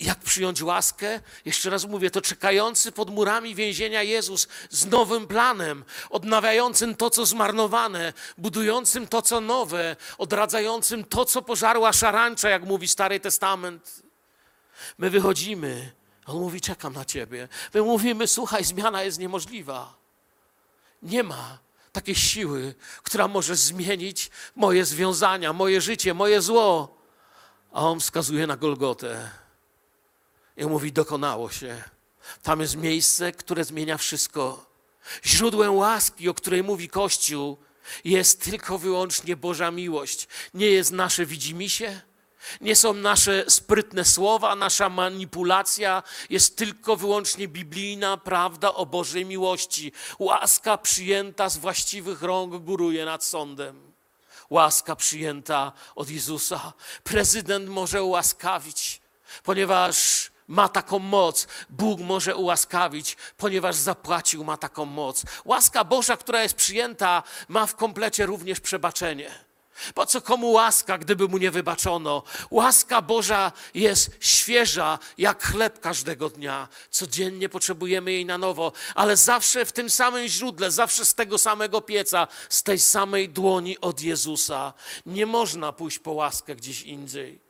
[0.00, 1.20] Jak przyjąć łaskę?
[1.44, 7.26] Jeszcze raz mówię, to czekający pod murami więzienia Jezus z nowym planem, odnawiającym to, co
[7.26, 14.02] zmarnowane, budującym to, co nowe, odradzającym to, co pożarła szarańcza, jak mówi Stary Testament.
[14.98, 15.92] My wychodzimy.
[16.26, 17.48] On mówi, czekam na Ciebie.
[17.74, 19.94] My mówimy, słuchaj, zmiana jest niemożliwa.
[21.02, 21.65] Nie ma
[21.96, 26.96] takiej siły, która może zmienić moje związania, moje życie, moje zło.
[27.72, 29.30] A on wskazuje na Golgotę
[30.56, 31.82] i mówi: Dokonało się.
[32.42, 34.66] Tam jest miejsce, które zmienia wszystko.
[35.24, 37.56] Źródłem łaski, o której mówi Kościół,
[38.04, 40.28] jest tylko wyłącznie Boża miłość.
[40.54, 42.00] Nie jest nasze widzimisię,
[42.60, 49.92] nie są nasze sprytne słowa, nasza manipulacja, jest tylko wyłącznie biblijna prawda o Bożej miłości.
[50.18, 53.92] Łaska przyjęta z właściwych rąk góruje nad sądem.
[54.50, 56.72] Łaska przyjęta od Jezusa.
[57.04, 59.00] Prezydent może ułaskawić,
[59.42, 61.46] ponieważ ma taką moc.
[61.70, 65.22] Bóg może ułaskawić, ponieważ zapłacił, ma taką moc.
[65.44, 69.46] Łaska Boża, która jest przyjęta, ma w komplecie również przebaczenie.
[69.94, 72.22] Po co komu łaska, gdyby mu nie wybaczono?
[72.50, 76.68] Łaska Boża jest świeża jak chleb każdego dnia.
[76.90, 81.80] Codziennie potrzebujemy jej na nowo, ale zawsze w tym samym źródle, zawsze z tego samego
[81.80, 84.72] pieca, z tej samej dłoni od Jezusa.
[85.06, 87.40] Nie można pójść po łaskę gdzieś indziej.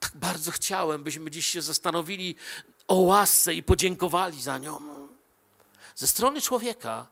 [0.00, 2.36] Tak bardzo chciałem, byśmy dziś się zastanowili
[2.88, 4.80] o łasce i podziękowali za nią.
[5.96, 7.06] Ze strony człowieka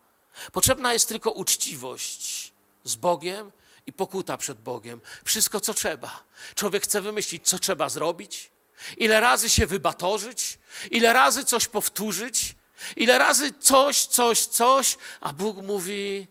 [0.53, 2.53] potrzebna jest tylko uczciwość
[2.85, 3.53] z Bogiem
[3.89, 5.01] i pokuta przed Bogiem.
[5.25, 6.25] Wszystko, co trzeba.
[6.55, 8.51] Człowiek chce wymyślić, co trzeba zrobić,
[8.97, 10.59] Ile razy się wybatorzyć,
[10.91, 12.55] ile razy coś powtórzyć,
[12.97, 16.29] ile razy coś, coś, coś, a Bóg mówi,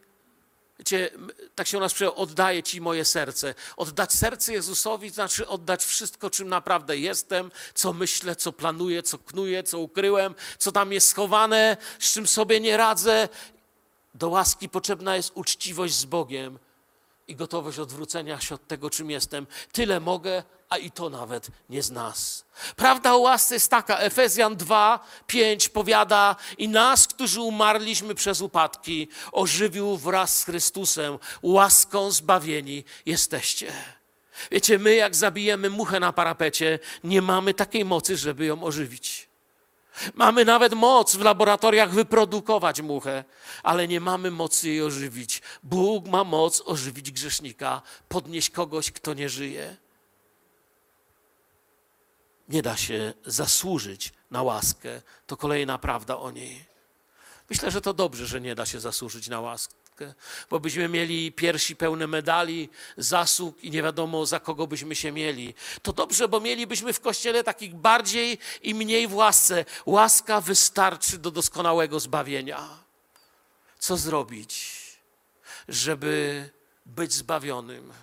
[0.80, 1.10] Wiecie,
[1.56, 3.56] tak się u nas przyjął, oddaję Ci moje serce.
[3.78, 9.63] Oddać serce Jezusowi znaczy oddać wszystko, czym naprawdę jestem, co myślę, co planuję, co knuję,
[9.63, 13.30] co ukryłem, co tam jest schowane, z czym sobie nie radzę.
[14.13, 16.60] Do łaski potrzebna jest uczciwość z Bogiem
[17.28, 19.48] i gotowość odwrócenia się od tego, czym jestem.
[19.72, 22.46] Tyle mogę, a i to nawet nie z nas.
[22.76, 29.08] Prawda o łasce jest taka, Efezjan 2, 5 powiada i nas, którzy umarliśmy przez upadki,
[29.32, 33.74] ożywił wraz z Chrystusem, łaską zbawieni jesteście.
[34.52, 39.27] Wiecie, my jak zabijemy muchę na parapecie, nie mamy takiej mocy, żeby ją ożywić.
[40.16, 43.24] Mamy nawet moc w laboratoriach wyprodukować muchę,
[43.64, 45.42] ale nie mamy mocy jej ożywić.
[45.64, 49.78] Bóg ma moc ożywić grzesznika, podnieść kogoś, kto nie żyje.
[52.50, 55.02] Nie da się zasłużyć na łaskę.
[55.28, 56.66] To kolejna prawda o niej.
[57.50, 59.77] Myślę, że to dobrze, że nie da się zasłużyć na łaskę,
[60.50, 65.54] bo byśmy mieli piersi pełne medali, zasług i nie wiadomo za kogo byśmy się mieli.
[65.82, 69.66] To dobrze, bo mielibyśmy w kościele takich bardziej i mniej w łasce.
[69.86, 72.70] Łaska wystarczy do doskonałego zbawienia.
[73.80, 74.82] Co zrobić,
[75.68, 76.50] żeby
[76.86, 77.94] być zbawionym?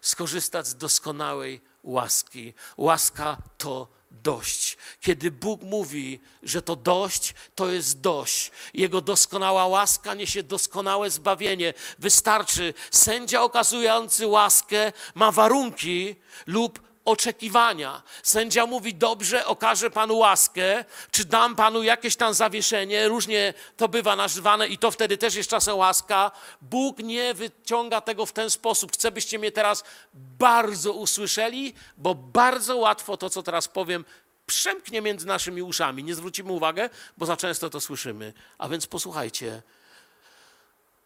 [0.00, 2.54] Skorzystać z doskonałej łaski.
[2.76, 3.88] Łaska to
[4.22, 4.76] dość.
[5.00, 8.50] Kiedy Bóg mówi, że to dość, to jest dość.
[8.74, 11.74] Jego doskonała łaska niesie doskonałe zbawienie.
[11.98, 12.74] Wystarczy.
[12.90, 18.02] Sędzia okazujący łaskę ma warunki lub oczekiwania.
[18.22, 23.08] Sędzia mówi: Dobrze, okażę panu łaskę, czy dam panu jakieś tam zawieszenie.
[23.08, 26.30] Różnie to bywa nazywane, i to wtedy też jest czasem łaska.
[26.60, 28.92] Bóg nie wyciąga tego w ten sposób.
[28.92, 29.84] Chcę, byście mnie teraz
[30.14, 34.04] bardzo usłyszeli, bo bardzo łatwo to, co teraz powiem,
[34.46, 36.04] przemknie między naszymi uszami.
[36.04, 38.32] Nie zwrócimy uwagę, bo za często to słyszymy.
[38.58, 39.62] A więc posłuchajcie.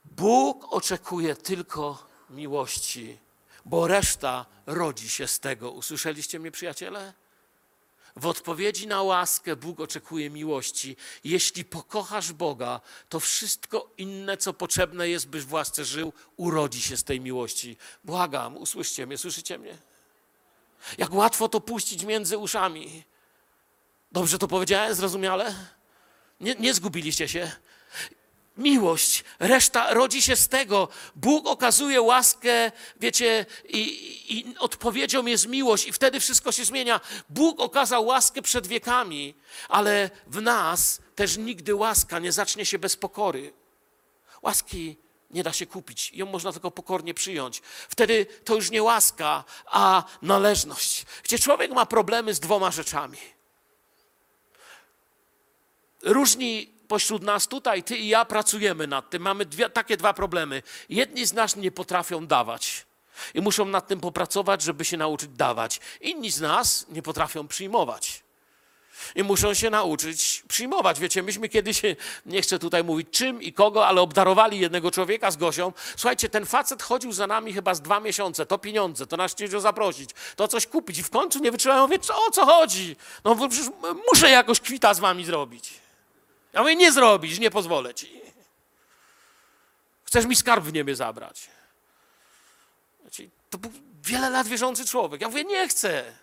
[0.05, 3.19] Bóg oczekuje tylko miłości,
[3.67, 5.71] bo reszta rodzi się z tego.
[5.71, 7.13] Usłyszeliście mnie, przyjaciele?
[8.17, 10.97] W odpowiedzi na łaskę Bóg oczekuje miłości.
[11.25, 16.97] Jeśli pokochasz Boga, to wszystko inne, co potrzebne jest, byś w łasce żył, urodzi się
[16.97, 17.77] z tej miłości.
[18.05, 19.79] Błagam, usłyszcie mnie, słyszycie mnie?
[20.99, 23.05] Jak łatwo to puścić między uszami.
[24.13, 25.55] Dobrze to powiedziałem, zrozumiale?
[26.41, 27.53] Nie, nie zgubiliście się?
[28.57, 30.89] Miłość, reszta rodzi się z tego.
[31.17, 33.83] Bóg okazuje łaskę, wiecie, i,
[34.39, 37.01] i odpowiedzią jest miłość, i wtedy wszystko się zmienia.
[37.29, 39.35] Bóg okazał łaskę przed wiekami,
[39.69, 43.53] ale w nas też nigdy łaska nie zacznie się bez pokory.
[44.43, 44.97] Łaski
[45.31, 47.63] nie da się kupić, ją można tylko pokornie przyjąć.
[47.89, 51.07] Wtedy to już nie łaska, a należność.
[51.23, 53.19] Gdzie człowiek ma problemy z dwoma rzeczami.
[56.03, 59.23] Różni pośród nas tutaj, ty i ja pracujemy nad tym.
[59.23, 60.63] Mamy dwie, takie dwa problemy.
[60.89, 62.87] Jedni z nas nie potrafią dawać
[63.35, 65.81] i muszą nad tym popracować, żeby się nauczyć dawać.
[66.01, 68.27] Inni z nas nie potrafią przyjmować.
[69.15, 71.01] I muszą się nauczyć przyjmować.
[71.01, 71.83] Wiecie, myśmy kiedyś,
[72.27, 75.73] nie chcę tutaj mówić czym i kogo, ale obdarowali jednego człowieka z Gosią.
[75.97, 78.47] Słuchajcie, ten facet chodził za nami chyba z dwa miesiące.
[78.47, 80.99] To pieniądze, to nas chciał zaprosić, to coś kupić.
[80.99, 82.97] I w końcu nie wytrzymałem, mówię, o co chodzi?
[83.25, 83.67] No przecież
[84.13, 85.86] muszę jakoś kwita z wami zrobić.
[86.57, 88.21] Ja mówię, nie zrobisz, nie pozwolę ci.
[90.05, 91.51] Chcesz mi skarb w niebie zabrać.
[93.01, 93.71] Znaczy, to był
[94.03, 95.21] wiele lat wierzący człowiek.
[95.21, 96.19] Ja mówię, nie chcę.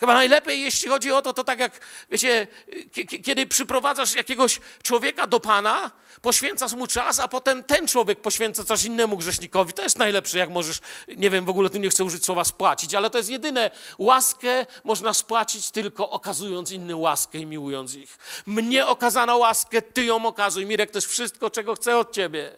[0.00, 1.80] Chyba najlepiej, jeśli chodzi o to, to tak jak,
[2.10, 2.46] wiecie,
[2.92, 5.90] ki- ki- kiedy przyprowadzasz jakiegoś człowieka do Pana,
[6.22, 9.72] poświęcasz mu czas, a potem ten człowiek poświęca coś innemu grzesznikowi.
[9.72, 10.78] To jest najlepsze, jak możesz,
[11.16, 13.70] nie wiem, w ogóle tu nie chcę użyć słowa spłacić, ale to jest jedyne.
[13.98, 18.18] Łaskę można spłacić tylko okazując innym łaskę i miłując ich.
[18.46, 20.66] Mnie okazano łaskę, ty ją okazuj.
[20.66, 22.56] Mirek, to jest wszystko, czego chcę od ciebie.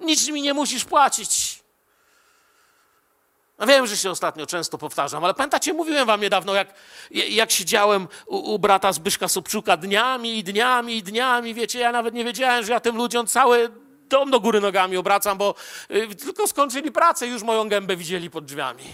[0.00, 1.47] Nic mi nie musisz płacić.
[3.58, 6.74] No wiem, że się ostatnio często powtarzam, ale pamiętacie, mówiłem wam niedawno, jak,
[7.10, 12.14] jak siedziałem u, u brata Zbyszka Sobczuka dniami i dniami i dniami, wiecie, ja nawet
[12.14, 13.70] nie wiedziałem, że ja tym ludziom cały
[14.08, 15.54] dom do góry nogami obracam, bo
[15.90, 18.84] y, tylko skończyli pracę już moją gębę widzieli pod drzwiami.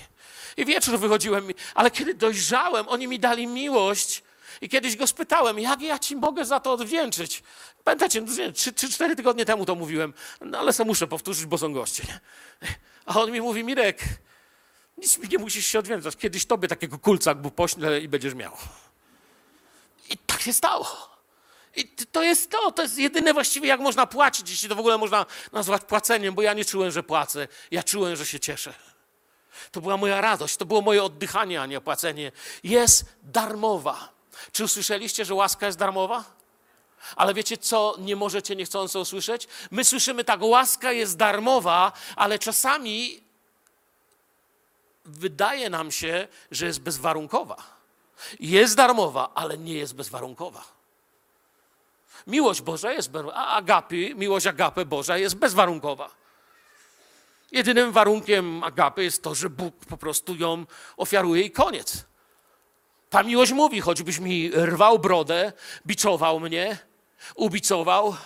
[0.57, 4.23] I wieczór wychodziłem, ale kiedy dojrzałem, oni mi dali miłość
[4.61, 7.43] i kiedyś go spytałem, jak ja ci mogę za to odwdzięczyć?
[7.85, 11.59] Pamiętacie, no, trzy, trzy, cztery tygodnie temu to mówiłem, no ale se muszę powtórzyć, bo
[11.59, 12.03] są goście.
[12.09, 12.21] Nie?
[13.07, 14.05] A on mi mówi, Mirek,
[14.99, 16.17] nic mi nie musisz się odwiedzać.
[16.17, 18.53] Kiedyś tobie takiego kulca bu poślę i będziesz miał.
[20.11, 21.15] I tak się stało.
[21.77, 24.99] I to jest to, to jest jedyne właściwie, jak można płacić, jeśli to w ogóle
[24.99, 27.49] można nazwać płaceniem, bo ja nie czułem, że płacę.
[27.71, 28.75] Ja czułem, że się cieszę.
[29.71, 32.33] To była moja radość, to było moje oddychanie, a nie płacenie.
[32.65, 34.09] Jest darmowa.
[34.53, 36.25] Czy usłyszeliście, że łaska jest darmowa?
[37.17, 39.49] Ale wiecie co nie możecie niechcąco usłyszeć?
[39.71, 43.24] My słyszymy tak, łaska jest darmowa, ale czasami
[45.05, 47.57] wydaje nam się, że jest bezwarunkowa.
[48.41, 50.65] Jest darmowa, ale nie jest bezwarunkowa.
[52.27, 56.11] Miłość Boża jest, a agapy, miłość agapy Boża jest bezwarunkowa.
[57.53, 62.05] Jedynym warunkiem agapy jest to, że Bóg po prostu ją ofiaruje i koniec.
[63.11, 65.53] Ta miłość mówi, choćbyś mi rwał brodę,
[65.87, 66.79] biczował mnie,
[67.35, 68.17] ubicował,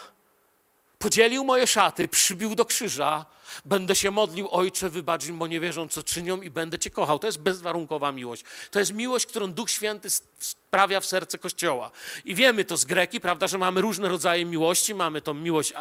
[0.98, 3.26] podzielił moje szaty, przybił do krzyża,
[3.64, 7.18] będę się modlił, Ojcze, wybacz im, bo nie wierzą, co czynią i będę Cię kochał.
[7.18, 8.44] To jest bezwarunkowa miłość.
[8.70, 10.08] To jest miłość, którą Duch Święty
[10.38, 11.90] sprawia w serce Kościoła.
[12.24, 14.94] I wiemy to z Greki, prawda, że mamy różne rodzaje miłości.
[14.94, 15.72] Mamy tą miłość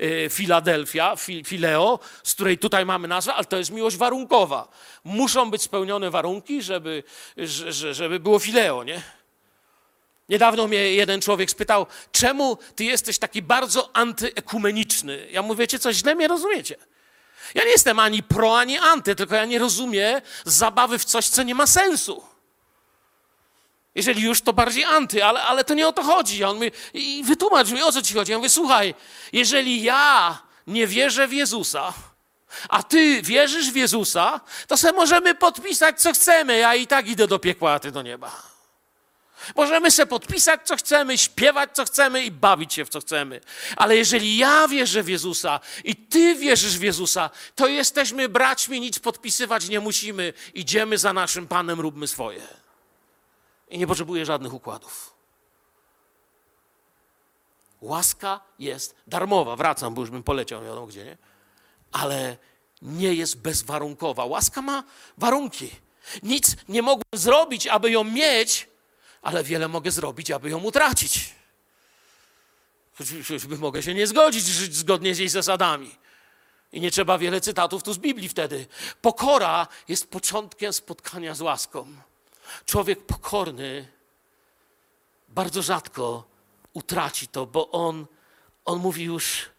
[0.00, 4.68] y, Filadelfia, fi, Fileo, z której tutaj mamy nazwę, ale to jest miłość warunkowa.
[5.04, 7.02] Muszą być spełnione warunki, żeby,
[7.92, 9.02] żeby było Fileo, nie?
[10.28, 15.28] Niedawno mnie jeden człowiek spytał, czemu ty jesteś taki bardzo antyekumeniczny?
[15.30, 16.76] Ja mówię, wiecie co, źle mnie rozumiecie.
[17.54, 21.42] Ja nie jestem ani pro, ani anty, tylko ja nie rozumiem zabawy w coś, co
[21.42, 22.24] nie ma sensu.
[23.94, 26.44] Jeżeli już, to bardziej anty, ale, ale to nie o to chodzi.
[26.44, 28.32] On mówi, i wytłumacz mi, o co ci chodzi.
[28.32, 28.94] Ja mówię, słuchaj,
[29.32, 31.92] jeżeli ja nie wierzę w Jezusa,
[32.68, 36.58] a ty wierzysz w Jezusa, to sobie możemy podpisać, co chcemy.
[36.58, 38.53] Ja i tak idę do piekła, a ty do nieba.
[39.56, 43.40] Możemy sobie podpisać, co chcemy, śpiewać, co chcemy i bawić się w co chcemy.
[43.76, 48.98] Ale jeżeli ja wierzę w Jezusa i ty wierzysz w Jezusa, to jesteśmy braćmi, nic
[48.98, 50.32] podpisywać nie musimy.
[50.54, 52.42] Idziemy za naszym Panem, róbmy swoje.
[53.68, 55.14] I nie potrzebuję żadnych układów.
[57.80, 59.56] Łaska jest darmowa.
[59.56, 61.16] Wracam, bo już bym poleciał, nie wiadomo gdzie, nie?
[61.92, 62.36] Ale
[62.82, 64.24] nie jest bezwarunkowa.
[64.24, 64.84] Łaska ma
[65.18, 65.70] warunki.
[66.22, 68.68] Nic nie mogłem zrobić, aby ją mieć,
[69.24, 71.34] ale wiele mogę zrobić, aby ją utracić.
[73.28, 75.96] Choćby mogę się nie zgodzić, żyć zgodnie z jej zasadami.
[76.72, 78.66] I nie trzeba wiele cytatów tu z Biblii wtedy.
[79.02, 81.86] Pokora jest początkiem spotkania z łaską.
[82.66, 83.88] Człowiek pokorny
[85.28, 86.24] bardzo rzadko
[86.72, 88.06] utraci to, bo on,
[88.64, 89.50] on mówi już,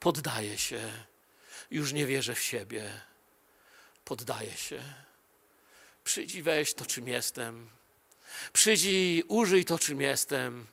[0.00, 0.92] poddaje się,
[1.70, 3.00] już nie wierzę w siebie,
[4.04, 4.82] poddaje się.
[6.04, 7.70] Przyjdź i weź to, czym jestem
[8.52, 10.66] Przyjdź i użyj to, czym jestem.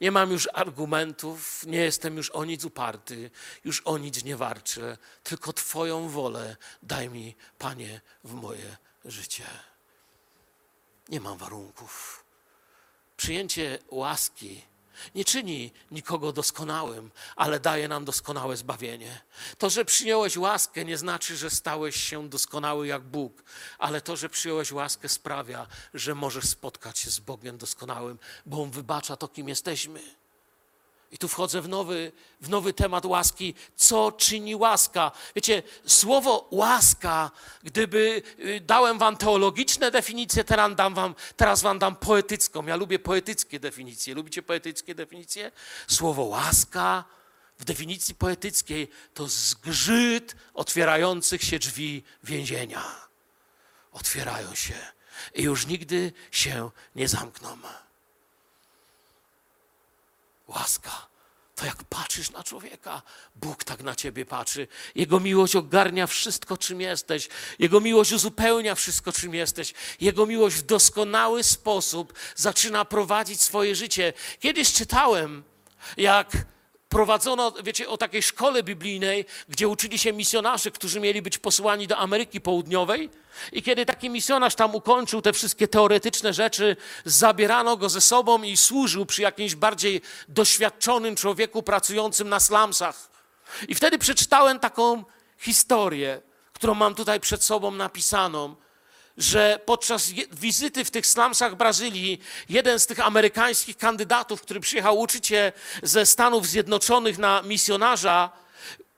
[0.00, 3.30] Nie mam już argumentów, nie jestem już o nic uparty,
[3.64, 9.44] już o nic nie warczę, tylko Twoją wolę daj mi, Panie, w moje życie.
[11.08, 12.24] Nie mam warunków.
[13.16, 14.62] Przyjęcie łaski
[15.14, 19.20] nie czyni nikogo doskonałym, ale daje nam doskonałe zbawienie.
[19.58, 23.42] To, że przyjąłeś łaskę, nie znaczy, że stałeś się doskonały jak Bóg,
[23.78, 28.70] ale to, że przyjąłeś łaskę, sprawia, że możesz spotkać się z Bogiem doskonałym, bo On
[28.70, 30.21] wybacza to, kim jesteśmy.
[31.12, 33.54] I tu wchodzę w nowy, w nowy temat łaski.
[33.76, 35.12] Co czyni łaska?
[35.34, 37.30] Wiecie, słowo łaska,
[37.62, 42.66] gdyby y, dałem wam teologiczne definicje, teraz, dam wam, teraz wam dam poetycką.
[42.66, 44.14] Ja lubię poetyckie definicje.
[44.14, 45.52] Lubicie poetyckie definicje?
[45.88, 47.04] Słowo łaska
[47.58, 52.84] w definicji poetyckiej to zgrzyt otwierających się drzwi więzienia.
[53.92, 54.74] Otwierają się
[55.34, 57.58] i już nigdy się nie zamkną.
[60.54, 61.12] Łaska.
[61.54, 63.02] To jak patrzysz na człowieka,
[63.36, 64.68] Bóg tak na ciebie patrzy.
[64.94, 67.28] Jego miłość ogarnia wszystko, czym jesteś.
[67.58, 69.74] Jego miłość uzupełnia wszystko, czym jesteś.
[70.00, 74.12] Jego miłość w doskonały sposób zaczyna prowadzić swoje życie.
[74.40, 75.42] Kiedyś czytałem,
[75.96, 76.32] jak
[76.92, 81.96] prowadzono, wiecie, o takiej szkole biblijnej, gdzie uczyli się misjonarze, którzy mieli być posłani do
[81.96, 83.10] Ameryki Południowej.
[83.52, 88.56] I kiedy taki misjonarz tam ukończył te wszystkie teoretyczne rzeczy, zabierano go ze sobą i
[88.56, 93.08] służył przy jakimś bardziej doświadczonym człowieku pracującym na slumsach.
[93.68, 95.04] I wtedy przeczytałem taką
[95.38, 96.20] historię,
[96.52, 98.54] którą mam tutaj przed sobą napisaną
[99.16, 105.26] że podczas wizyty w tych slumsach Brazylii jeden z tych amerykańskich kandydatów, który przyjechał uczyć
[105.26, 108.30] się ze Stanów Zjednoczonych na misjonarza,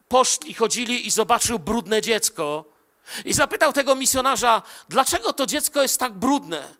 [0.09, 2.64] poszli, chodzili i zobaczył brudne dziecko.
[3.24, 6.74] I zapytał tego misjonarza, dlaczego to dziecko jest tak brudne?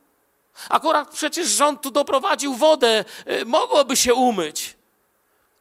[0.68, 4.76] Akurat przecież rząd tu doprowadził wodę, y, mogłoby się umyć.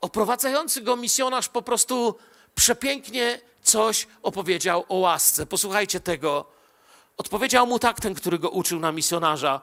[0.02, 2.16] Oprowadzający go misjonarz po prostu
[2.56, 5.46] przepięknie coś opowiedział o łasce.
[5.46, 6.53] Posłuchajcie tego.
[7.18, 9.62] Odpowiedział mu tak ten, który go uczył na misjonarza.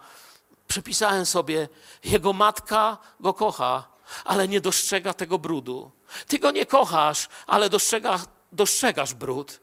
[0.68, 1.68] Przepisałem sobie,
[2.04, 3.88] jego matka go kocha,
[4.24, 5.90] ale nie dostrzega tego brudu.
[6.26, 8.20] Ty go nie kochasz, ale dostrzega,
[8.52, 9.60] dostrzegasz brud.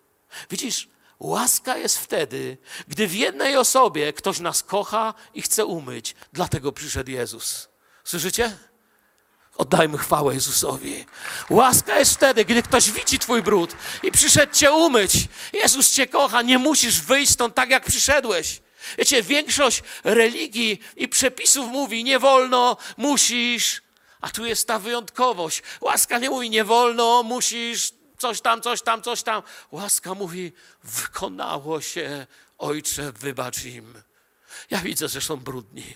[0.50, 2.58] Widzisz, Łaska jest wtedy,
[2.88, 6.16] gdy w jednej osobie ktoś nas kocha i chce umyć.
[6.34, 7.70] Dlatego przyszedł Jezus.
[8.04, 8.58] Słyszycie?
[9.58, 11.06] Oddajmy chwałę Jezusowi.
[11.50, 15.14] Łaska jest wtedy, gdy ktoś widzi Twój brud i przyszedł Cię umyć.
[15.54, 18.62] Jezus Cię kocha, nie musisz wyjść stąd tak, jak przyszedłeś.
[18.98, 23.82] Wiecie, większość religii i przepisów mówi nie wolno, musisz,
[24.22, 25.64] a tu jest ta wyjątkowość.
[25.82, 29.44] Łaska nie mówi nie wolno, musisz, coś tam, coś tam, coś tam.
[29.72, 30.52] Łaska mówi
[30.84, 32.28] wykonało się,
[32.58, 33.94] Ojcze, wybacz im.
[34.70, 35.94] Ja widzę, że są brudni,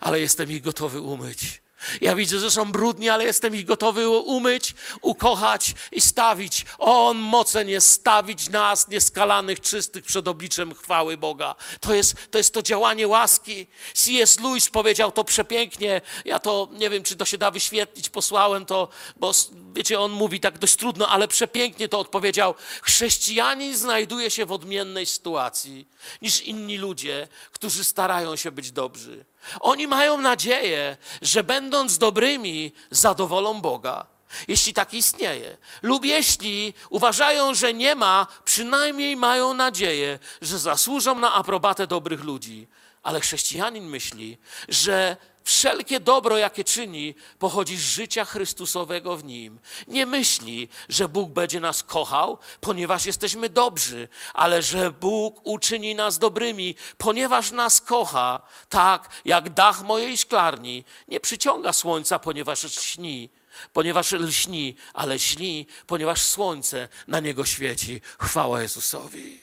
[0.00, 1.62] ale jestem ich gotowy umyć.
[2.00, 6.64] Ja widzę, że są brudni, ale jestem ich gotowy umyć, ukochać i stawić.
[6.78, 11.54] On mocen jest stawić nas nieskalanych, czystych przed obliczem chwały Boga.
[11.80, 13.66] To jest, to jest to działanie łaski.
[13.94, 14.40] C.S.
[14.40, 16.00] Lewis powiedział to przepięknie.
[16.24, 18.08] Ja to nie wiem, czy to się da wyświetlić.
[18.08, 19.32] Posłałem to, bo
[19.74, 22.54] wiecie, on mówi tak dość trudno, ale przepięknie to odpowiedział.
[22.82, 25.88] Chrześcijanin znajduje się w odmiennej sytuacji
[26.22, 29.24] niż inni ludzie, którzy starają się być dobrzy.
[29.60, 34.06] Oni mają nadzieję, że będąc dobrymi, zadowolą Boga,
[34.48, 35.56] jeśli tak istnieje.
[35.82, 42.66] Lub jeśli uważają, że nie ma, przynajmniej mają nadzieję, że zasłużą na aprobatę dobrych ludzi.
[43.02, 44.38] Ale chrześcijanin myśli,
[44.68, 45.16] że
[45.48, 49.58] wszelkie dobro, jakie czyni, pochodzi z życia Chrystusowego w nim.
[49.86, 56.18] Nie myśli, że Bóg będzie nas kochał, ponieważ jesteśmy dobrzy, ale że Bóg uczyni nas
[56.18, 63.30] dobrymi, ponieważ nas kocha, tak jak dach mojej szklarni nie przyciąga słońca, ponieważ śni.
[63.72, 68.00] Ponieważ lśni, ale śni, ponieważ słońce na niego świeci.
[68.18, 69.40] Chwała Jezusowi.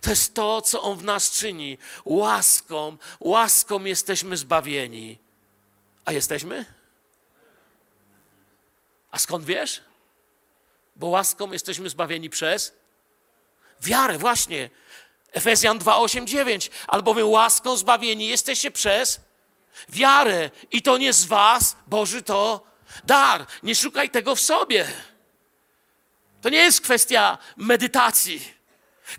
[0.00, 1.78] To jest to, co On w nas czyni.
[2.04, 5.23] Łaską, łaską jesteśmy zbawieni.
[6.04, 6.64] A jesteśmy?
[9.10, 9.82] A skąd wiesz?
[10.96, 12.74] Bo łaską jesteśmy zbawieni przez
[13.80, 14.70] wiarę, właśnie.
[15.32, 16.70] Efezjan 2, 8, 9.
[16.86, 19.20] Albowiem łaską zbawieni jesteście przez
[19.88, 20.50] wiarę.
[20.70, 22.66] I to nie z was, Boży to
[23.04, 23.46] dar.
[23.62, 24.86] Nie szukaj tego w sobie.
[26.42, 28.54] To nie jest kwestia medytacji.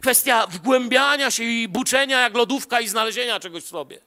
[0.02, 4.02] Kwestia wgłębiania się i buczenia jak lodówka i znalezienia czegoś w sobie.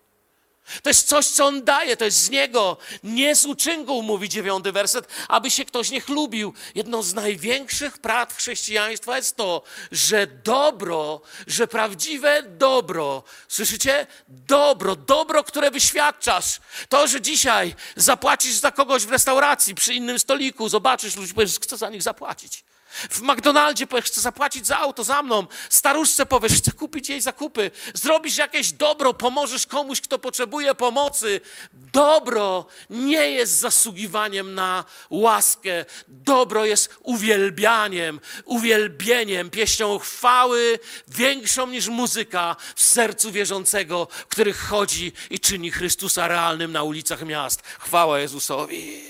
[0.82, 4.72] To jest coś, co On daje, to jest z Niego, nie z uczynku, mówi dziewiąty
[4.72, 6.54] werset, aby się ktoś nie chlubił.
[6.74, 9.62] Jedną z największych praw chrześcijaństwa jest to,
[9.92, 14.06] że dobro, że prawdziwe dobro, słyszycie?
[14.28, 16.60] Dobro, dobro, które wyświadczasz.
[16.88, 21.76] To, że dzisiaj zapłacisz za kogoś w restauracji, przy innym stoliku, zobaczysz ludzi, powiesz, chcę
[21.76, 22.64] za nich zapłacić.
[23.10, 25.46] W McDonaldzie powiesz, chcę zapłacić za auto za mną.
[25.70, 27.70] Staruszce powiesz, chcę kupić jej zakupy.
[27.94, 31.40] Zrobisz jakieś dobro, pomożesz komuś, kto potrzebuje pomocy.
[31.72, 35.84] Dobro nie jest zasługiwaniem na łaskę.
[36.08, 40.78] Dobro jest uwielbianiem, uwielbieniem, pieśnią chwały
[41.08, 47.62] większą niż muzyka w sercu wierzącego, który chodzi i czyni Chrystusa realnym na ulicach miast.
[47.62, 49.02] Chwała Jezusowi.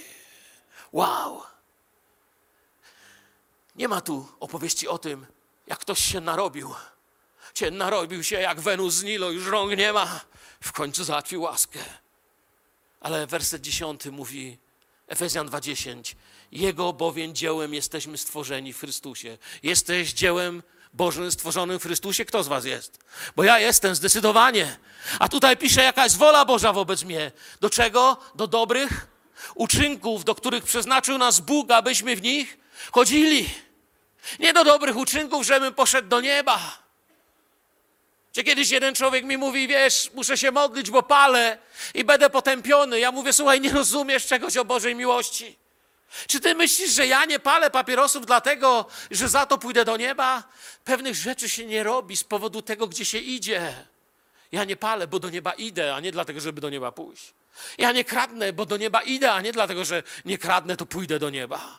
[0.93, 1.48] Wow.
[3.79, 5.27] Nie ma tu opowieści o tym,
[5.67, 6.75] jak ktoś się narobił.
[7.55, 10.21] Cię narobił się jak Wenus z Nilo, już rąk nie ma.
[10.61, 11.79] W końcu załatwił łaskę.
[13.01, 14.59] Ale werset dziesiąty mówi,
[15.09, 16.15] Efezjan 2,10
[16.53, 19.39] Jego bowiem dziełem jesteśmy stworzeni w Chrystusie.
[19.63, 20.63] Jesteś dziełem
[20.93, 22.25] Bożym stworzonym w Chrystusie?
[22.25, 22.99] Kto z was jest?
[23.37, 24.77] Bo ja jestem zdecydowanie.
[25.19, 27.33] A tutaj pisze, jaka jest wola Boża wobec mnie.
[27.61, 28.17] Do czego?
[28.35, 29.07] Do dobrych
[29.55, 32.59] uczynków, do których przeznaczył nas Bóg, abyśmy w nich
[32.93, 33.68] chodzili.
[34.39, 36.79] Nie do dobrych uczynków, żebym poszedł do nieba.
[38.33, 41.59] Czy kiedyś jeden człowiek mi mówi, wiesz, muszę się modlić, bo palę
[41.95, 43.01] i będę potępiony.
[43.01, 45.57] Ja mówię, słuchaj, nie rozumiesz czegoś o Bożej miłości.
[46.27, 50.43] Czy ty myślisz, że ja nie palę papierosów dlatego, że za to pójdę do nieba?
[50.85, 53.75] Pewnych rzeczy się nie robi z powodu tego, gdzie się idzie.
[54.53, 57.35] Ja nie palę, bo do nieba idę, a nie dlatego, żeby do nieba pójść.
[57.79, 61.19] Ja nie kradnę, bo do nieba idę, a nie dlatego, że nie kradnę, to pójdę
[61.19, 61.79] do nieba.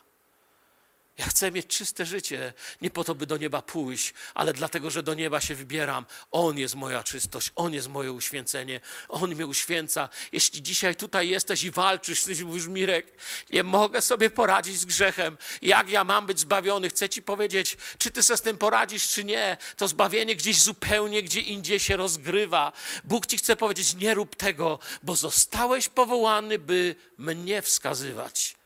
[1.18, 5.02] Ja chcę mieć czyste życie, nie po to, by do nieba pójść, ale dlatego, że
[5.02, 6.06] do nieba się wybieram.
[6.30, 10.08] On jest moja czystość, On jest moje uświęcenie, On mnie uświęca.
[10.32, 13.12] Jeśli dzisiaj tutaj jesteś i walczysz, ty mówisz, Mirek,
[13.50, 15.38] nie mogę sobie poradzić z grzechem.
[15.62, 16.88] Jak ja mam być zbawiony?
[16.88, 19.56] Chcę ci powiedzieć, czy ty sobie z tym poradzisz, czy nie.
[19.76, 22.72] To zbawienie gdzieś zupełnie gdzie indziej się rozgrywa.
[23.04, 28.59] Bóg ci chce powiedzieć, nie rób tego, bo zostałeś powołany, by mnie wskazywać.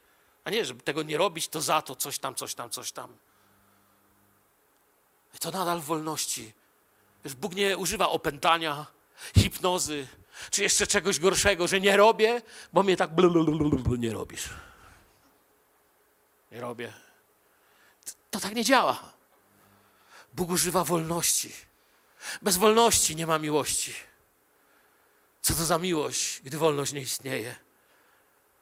[0.45, 3.17] A nie, żeby tego nie robić, to za to coś tam, coś tam, coś tam.
[5.35, 6.53] I to nadal wolności.
[7.25, 8.87] Wiesz, Bóg nie używa opętania,
[9.39, 10.09] hipnozy,
[10.51, 12.43] czy jeszcze czegoś gorszego, że nie robię,
[12.73, 13.11] bo mnie tak
[13.99, 14.49] nie robisz.
[16.53, 16.93] Nie robię.
[18.05, 19.13] To, to tak nie działa.
[20.35, 21.53] Bóg używa wolności.
[22.43, 23.95] Bez wolności nie ma miłości.
[25.43, 27.64] Co to za miłość, gdy wolność nie istnieje?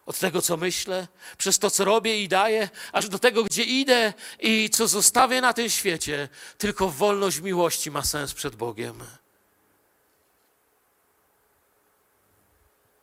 [0.06, 4.12] Od tego, co myślę, przez to, co robię i daję, aż do tego, gdzie idę
[4.40, 6.28] i co zostawię na tym świecie.
[6.58, 9.04] Tylko wolność miłości ma sens przed Bogiem.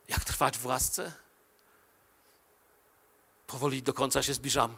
[0.07, 1.11] Jak trwać w łasce?
[3.47, 4.77] Powoli do końca się zbliżam.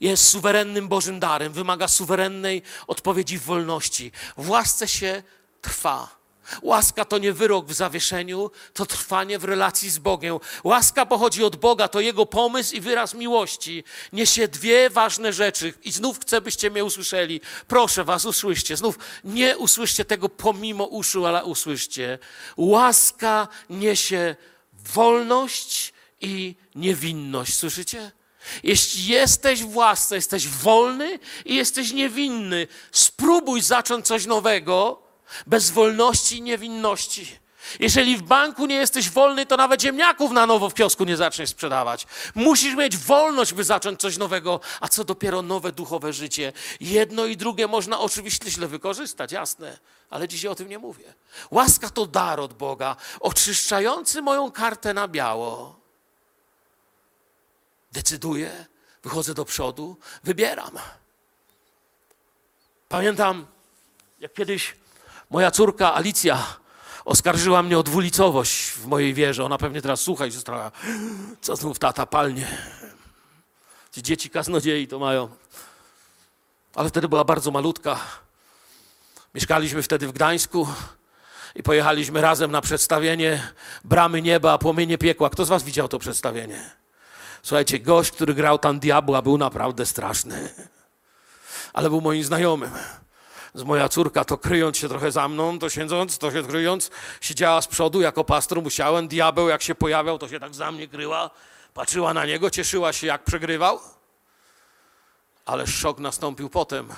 [0.00, 4.12] Jest suwerennym Bożym darem, wymaga suwerennej odpowiedzi w wolności.
[4.36, 5.22] W łasce się
[5.60, 6.23] trwa.
[6.62, 10.38] Łaska to nie wyrok w zawieszeniu, to trwanie w relacji z Bogiem.
[10.64, 13.84] Łaska pochodzi od Boga, to Jego pomysł i wyraz miłości.
[14.12, 17.40] Niesie dwie ważne rzeczy i znów chcę, byście mnie usłyszeli.
[17.68, 18.76] Proszę Was, usłyszcie.
[18.76, 22.18] Znów nie usłyszcie tego pomimo uszu, ale usłyszcie.
[22.56, 24.36] Łaska niesie
[24.72, 27.54] wolność i niewinność.
[27.58, 28.12] Słyszycie?
[28.62, 35.03] Jeśli jesteś w łasce, jesteś wolny i jesteś niewinny, spróbuj zacząć coś nowego
[35.46, 37.44] bez wolności i niewinności.
[37.80, 41.50] Jeżeli w banku nie jesteś wolny, to nawet ziemniaków na nowo w kiosku nie zaczniesz
[41.50, 42.06] sprzedawać.
[42.34, 46.52] Musisz mieć wolność, by zacząć coś nowego, a co dopiero nowe duchowe życie.
[46.80, 49.78] Jedno i drugie można oczywiście źle wykorzystać, jasne,
[50.10, 51.14] ale dzisiaj o tym nie mówię.
[51.50, 55.80] Łaska to dar od Boga, oczyszczający moją kartę na biało.
[57.92, 58.66] Decyduję,
[59.02, 60.78] wychodzę do przodu, wybieram.
[62.88, 63.46] Pamiętam,
[64.20, 64.74] jak kiedyś
[65.30, 66.46] moja córka Alicja
[67.04, 69.44] oskarżyła mnie o dwulicowość w mojej wierze.
[69.44, 70.72] Ona pewnie teraz słucha i się zastanawia,
[71.40, 72.46] co znów tata palnie.
[73.92, 75.28] Ci dzieci kaznodziei to mają.
[76.74, 78.00] Ale wtedy była bardzo malutka.
[79.34, 80.68] Mieszkaliśmy wtedy w Gdańsku
[81.54, 83.52] i pojechaliśmy razem na przedstawienie
[83.84, 85.30] Bramy Nieba, Płomienie Piekła.
[85.30, 86.70] Kto z was widział to przedstawienie?
[87.42, 90.54] Słuchajcie, gość, który grał tam diabła, był naprawdę straszny.
[91.72, 92.70] Ale był moim znajomym.
[93.54, 96.90] Moja córka, to kryjąc się trochę za mną, to siedząc, to się kryjąc,
[97.20, 99.08] siedziała z przodu jako pastor, musiałem.
[99.08, 101.30] Diabeł, jak się pojawiał, to się tak za mnie kryła.
[101.74, 103.80] Patrzyła na niego, cieszyła się, jak przegrywał.
[105.46, 106.88] Ale szok nastąpił potem,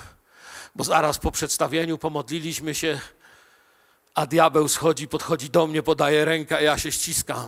[0.75, 2.99] bo zaraz po przedstawieniu pomodliliśmy się,
[4.15, 7.47] a diabeł schodzi, podchodzi do mnie, podaje rękę, ja się ściskam.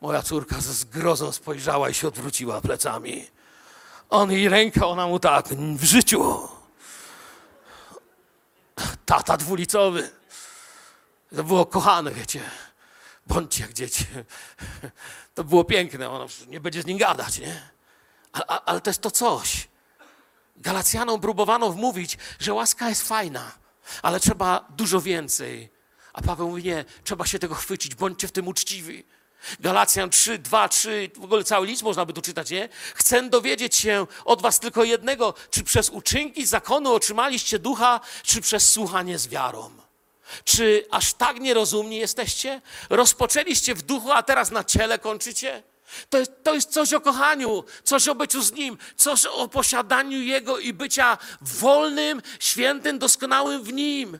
[0.00, 3.26] Moja córka ze zgrozą spojrzała i się odwróciła plecami.
[4.10, 6.48] On jej rękę, ona mu tak, w życiu.
[9.06, 10.10] Tata dwulicowy.
[11.36, 12.40] To było kochane, wiecie.
[13.26, 14.06] Bądźcie jak dzieci.
[15.34, 16.10] To było piękne.
[16.10, 17.70] Ona nie będzie z nim gadać, nie?
[18.32, 19.68] Ale, ale to jest to coś.
[20.56, 23.52] Galacjanom próbowano wmówić, że łaska jest fajna,
[24.02, 25.72] ale trzeba dużo więcej.
[26.12, 29.04] A Paweł mówi, nie, trzeba się tego chwycić, bądźcie w tym uczciwi.
[29.60, 32.68] Galacjan 3, 2, 3, w ogóle cały list można by tu czytać, nie?
[32.94, 38.70] Chcę dowiedzieć się od was tylko jednego, czy przez uczynki zakonu otrzymaliście ducha, czy przez
[38.70, 39.70] słuchanie z wiarą.
[40.44, 42.60] Czy aż tak nierozumni jesteście?
[42.90, 45.62] Rozpoczęliście w duchu, a teraz na ciele kończycie?
[46.10, 50.22] To jest, to jest coś o kochaniu, coś o byciu z Nim, coś o posiadaniu
[50.22, 54.18] Jego i bycia wolnym, świętym, doskonałym w Nim.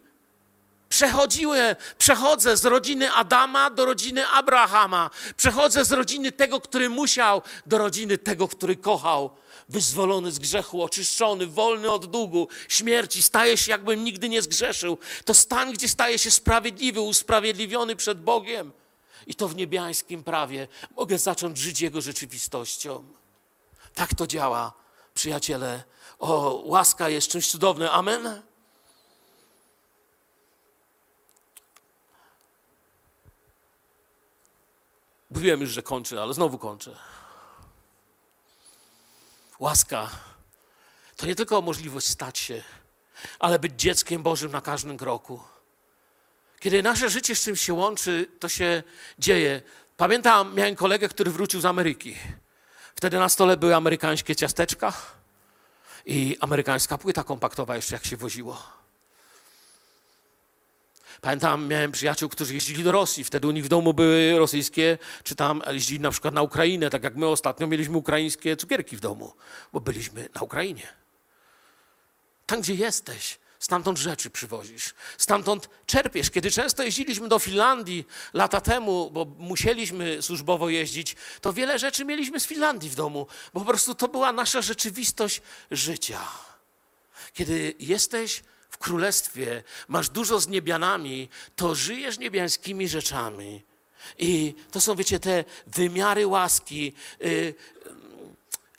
[0.92, 5.10] Przechodziłem, przechodzę z rodziny Adama do rodziny Abrahama.
[5.36, 9.30] Przechodzę z rodziny tego, który musiał, do rodziny tego, który kochał.
[9.68, 14.98] Wyzwolony z grzechu, oczyszczony, wolny od długu, śmierci, staje się jakbym nigdy nie zgrzeszył.
[15.24, 18.72] To stan, gdzie staje się sprawiedliwy, usprawiedliwiony przed Bogiem.
[19.26, 23.04] I to w niebiańskim prawie mogę zacząć żyć Jego rzeczywistością.
[23.94, 24.72] Tak to działa,
[25.14, 25.82] przyjaciele.
[26.18, 27.88] O, łaska jest czymś cudownym.
[27.92, 28.51] Amen.
[35.34, 36.96] Mówiłem już, że kończę, ale znowu kończę.
[39.58, 40.10] Łaska
[41.16, 42.62] to nie tylko możliwość stać się,
[43.38, 45.40] ale być dzieckiem Bożym na każdym kroku.
[46.60, 48.82] Kiedy nasze życie z czymś się łączy, to się
[49.18, 49.62] dzieje.
[49.96, 52.16] Pamiętam, miałem kolegę, który wrócił z Ameryki.
[52.94, 54.92] Wtedy na stole były amerykańskie ciasteczka
[56.06, 58.81] i amerykańska płyta kompaktowa jeszcze jak się woziło.
[61.22, 63.24] Pamiętam, miałem przyjaciół, którzy jeździli do Rosji.
[63.24, 67.02] Wtedy u nich w domu były rosyjskie, czy tam jeździli na przykład na Ukrainę, tak
[67.02, 69.32] jak my ostatnio mieliśmy ukraińskie cukierki w domu,
[69.72, 70.88] bo byliśmy na Ukrainie.
[72.46, 76.30] Tam, gdzie jesteś, stamtąd rzeczy przywozisz, stamtąd czerpiesz.
[76.30, 82.40] Kiedy często jeździliśmy do Finlandii lata temu, bo musieliśmy służbowo jeździć, to wiele rzeczy mieliśmy
[82.40, 86.20] z Finlandii w domu, bo po prostu to była nasza rzeczywistość życia.
[87.32, 88.42] Kiedy jesteś
[88.72, 93.62] w królestwie, masz dużo z niebianami, to żyjesz niebiańskimi rzeczami.
[94.18, 96.92] I to są, wiecie, te wymiary łaski.
[97.24, 97.54] Y,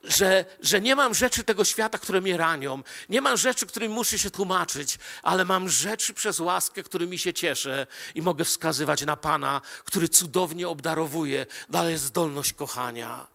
[0.04, 2.84] że, że nie mam rzeczy tego świata, które mnie ranią.
[3.10, 7.88] Nie mam rzeczy, którymi muszę się tłumaczyć, ale mam rzeczy przez łaskę, którymi się cieszę
[8.16, 13.33] i mogę wskazywać na Pana, który cudownie obdarowuje, daje zdolność kochania.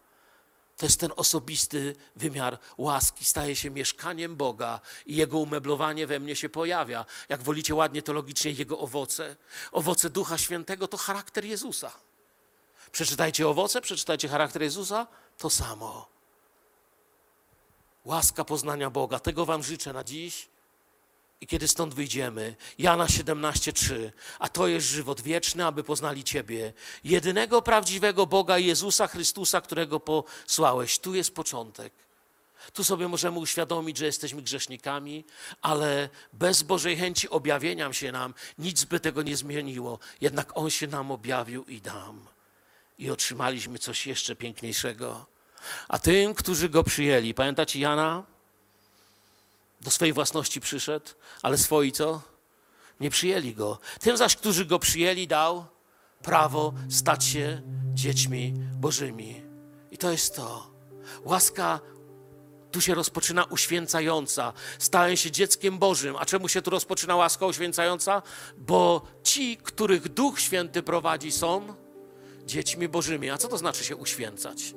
[0.79, 3.25] To jest ten osobisty wymiar łaski.
[3.25, 7.05] Staje się mieszkaniem Boga i Jego umeblowanie we mnie się pojawia.
[7.29, 9.37] Jak wolicie ładnie teologicznie, Jego owoce.
[9.73, 11.93] Owoce Ducha Świętego to charakter Jezusa.
[12.93, 15.07] Przeczytajcie owoce, przeczytajcie charakter Jezusa,
[15.39, 16.09] to samo.
[18.05, 19.19] Łaska poznania Boga.
[19.19, 20.49] Tego Wam życzę na dziś.
[21.41, 26.73] I kiedy stąd wyjdziemy, Jana 17:3, a to jest żywot wieczny, aby poznali Ciebie,
[27.05, 30.99] jedynego prawdziwego Boga Jezusa Chrystusa, którego posłałeś.
[30.99, 31.93] Tu jest początek.
[32.73, 35.25] Tu sobie możemy uświadomić, że jesteśmy grzesznikami,
[35.63, 39.99] ale bez Bożej chęci objawienia się nam nic by tego nie zmieniło.
[40.21, 42.27] Jednak On się nam objawił i dam.
[42.99, 45.27] I otrzymaliśmy coś jeszcze piękniejszego.
[45.89, 48.38] A tym, którzy Go przyjęli, pamiętacie Jana?
[49.81, 51.07] Do swojej własności przyszedł,
[51.43, 52.23] ale swoi co?
[53.01, 53.79] Nie przyjęli go.
[54.01, 55.67] Tym zaś, którzy go przyjęli, dał
[56.23, 57.63] prawo stać się
[57.95, 59.43] dziećmi Bożymi.
[59.91, 60.71] I to jest to.
[61.25, 61.81] Łaska
[62.71, 64.53] tu się rozpoczyna uświęcająca.
[64.79, 66.17] Stałem się dzieckiem Bożym.
[66.17, 68.23] A czemu się tu rozpoczyna łaska uświęcająca?
[68.57, 71.75] Bo ci, których Duch Święty prowadzi, są
[72.45, 73.31] dziećmi Bożymi.
[73.31, 74.75] A co to znaczy się uświęcać?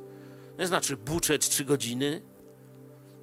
[0.59, 2.21] Nie znaczy buczeć trzy godziny,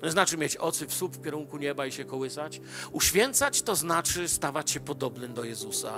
[0.00, 2.60] to znaczy mieć oczy w słup w kierunku nieba i się kołysać.
[2.92, 5.94] Uświęcać to znaczy stawać się podobnym do Jezusa.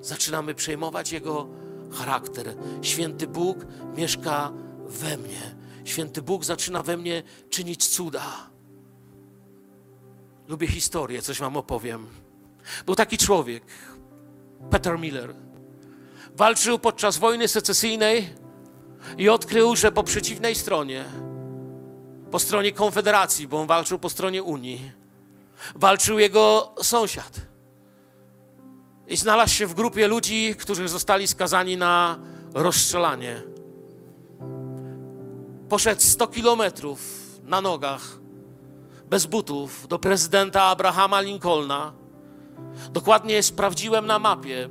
[0.00, 1.48] Zaczynamy przejmować Jego
[1.92, 2.54] charakter.
[2.82, 3.66] Święty Bóg
[3.96, 4.52] mieszka
[4.86, 5.56] we mnie.
[5.84, 8.50] Święty Bóg zaczyna we mnie czynić cuda.
[10.48, 12.06] Lubię historię, coś wam opowiem.
[12.86, 13.64] Był taki człowiek,
[14.70, 15.34] Peter Miller.
[16.36, 18.34] Walczył podczas wojny secesyjnej
[19.18, 21.04] i odkrył, że po przeciwnej stronie
[22.30, 24.92] po stronie Konfederacji, bo on walczył po stronie Unii.
[25.74, 27.40] Walczył jego sąsiad.
[29.08, 32.18] I znalazł się w grupie ludzi, którzy zostali skazani na
[32.54, 33.42] rozstrzelanie.
[35.68, 37.00] Poszedł 100 kilometrów
[37.42, 38.02] na nogach,
[39.10, 41.92] bez butów, do prezydenta Abrahama Lincolna.
[42.90, 44.68] Dokładnie sprawdziłem na mapie.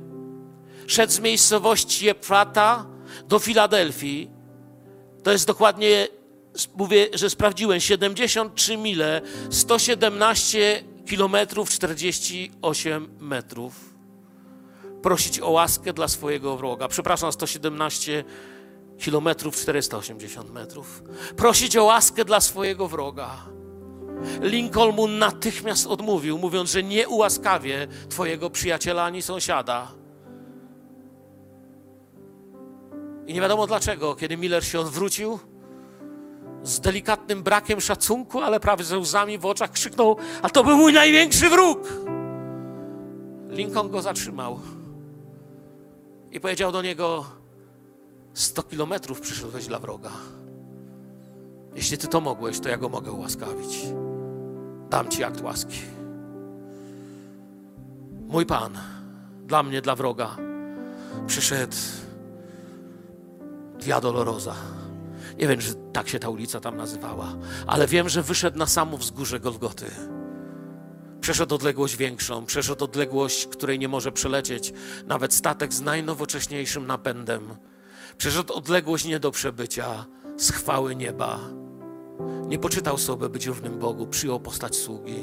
[0.86, 2.86] Szedł z miejscowości Ephrata
[3.28, 4.30] do Filadelfii.
[5.22, 6.08] To jest dokładnie
[6.76, 13.94] mówię, że sprawdziłem 73 mile, 117 kilometrów, 48 metrów.
[15.02, 16.88] Prosić o łaskę dla swojego wroga.
[16.88, 18.24] Przepraszam, 117
[18.98, 21.02] kilometrów, 480 metrów.
[21.36, 23.30] Prosić o łaskę dla swojego wroga.
[24.42, 29.88] Lincoln mu natychmiast odmówił, mówiąc, że nie ułaskawie twojego przyjaciela ani sąsiada.
[33.26, 35.38] I nie wiadomo dlaczego, kiedy Miller się odwrócił,
[36.62, 40.92] z delikatnym brakiem szacunku, ale prawie ze łzami w oczach krzyknął: A to był mój
[40.92, 41.78] największy wróg!
[43.48, 44.60] Lincoln go zatrzymał
[46.32, 47.24] i powiedział do niego:
[48.34, 50.10] 100 kilometrów przyszedłeś dla wroga.
[51.74, 53.86] Jeśli ty to mogłeś, to ja go mogę ułaskawić.
[54.90, 55.80] Dam ci akt łaski.
[58.28, 58.78] Mój Pan,
[59.46, 60.36] dla mnie, dla wroga,
[61.26, 61.76] przyszedł
[63.78, 64.54] Via Dolorosa.
[65.38, 67.36] Nie wiem, że tak się ta ulica tam nazywała,
[67.66, 69.86] ale wiem, że wyszedł na samo wzgórze Golgoty.
[71.20, 74.72] Przeszedł odległość większą, przeszedł odległość, której nie może przelecieć
[75.06, 77.56] nawet statek z najnowocześniejszym napędem.
[78.18, 81.38] Przeszedł odległość nie do przebycia, z chwały nieba.
[82.46, 85.22] Nie poczytał sobie być równym Bogu, przyjął postać sługi.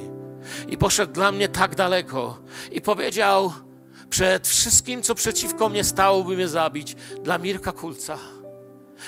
[0.67, 2.39] I poszedł dla mnie tak daleko
[2.71, 3.53] i powiedział:
[4.09, 8.17] Przed wszystkim, co przeciwko mnie stało, by mnie zabić, dla Mirka Kulca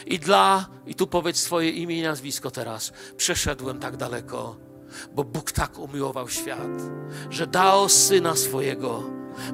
[0.05, 4.55] i dla, i tu powiedz swoje imię i nazwisko teraz, przeszedłem tak daleko,
[5.11, 6.81] bo Bóg tak umiłował świat,
[7.29, 9.03] że dał syna swojego,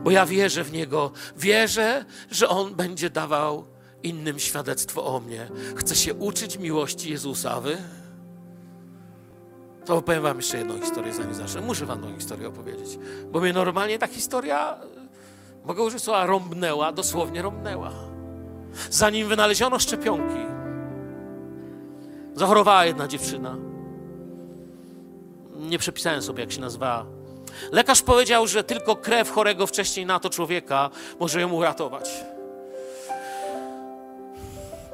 [0.04, 3.68] bo ja wierzę w niego, wierzę, że on będzie dawał
[4.04, 5.50] innym świadectwo o mnie.
[5.76, 7.78] Chcę się uczyć miłości Jezusa, wy?
[9.86, 11.62] To opowiem wam jeszcze jedną historię, zanim zacznę.
[11.62, 13.00] Muszę wam tą historię opowiedzieć,
[13.32, 14.78] bo mnie normalnie ta historia,
[15.66, 18.13] mogę użyć słowa, rąbnęła, dosłownie rąbnęła
[18.90, 20.40] zanim wynaleziono szczepionki,
[22.34, 23.56] zachorowała jedna dziewczyna.
[25.56, 27.06] Nie przepisałem sobie, jak się nazywała.
[27.72, 32.10] Lekarz powiedział, że tylko krew chorego wcześniej na to człowieka może ją uratować.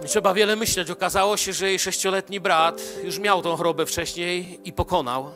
[0.01, 0.91] Nie trzeba wiele myśleć.
[0.91, 5.31] Okazało się, że jej sześcioletni brat już miał tą chorobę wcześniej i pokonał.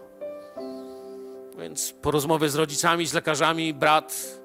[1.58, 4.40] Więc po rozmowie z rodzicami, z lekarzami, brat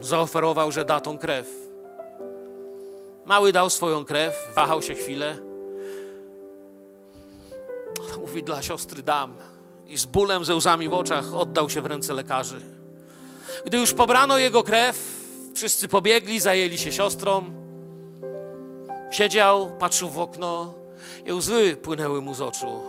[0.00, 1.69] zaoferował, że da tą krew.
[3.30, 5.36] Mały dał swoją krew, wahał się chwilę.
[8.20, 9.34] mówi, dla siostry dam.
[9.86, 12.60] I z bólem, ze łzami w oczach oddał się w ręce lekarzy.
[13.66, 14.98] Gdy już pobrano jego krew,
[15.54, 17.44] wszyscy pobiegli, zajęli się siostrą.
[19.10, 20.74] Siedział, patrzył w okno
[21.26, 22.80] i łzy płynęły mu z oczu.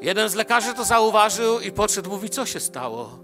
[0.00, 3.18] Jeden z lekarzy to zauważył i podszedł, mówi, co się stało?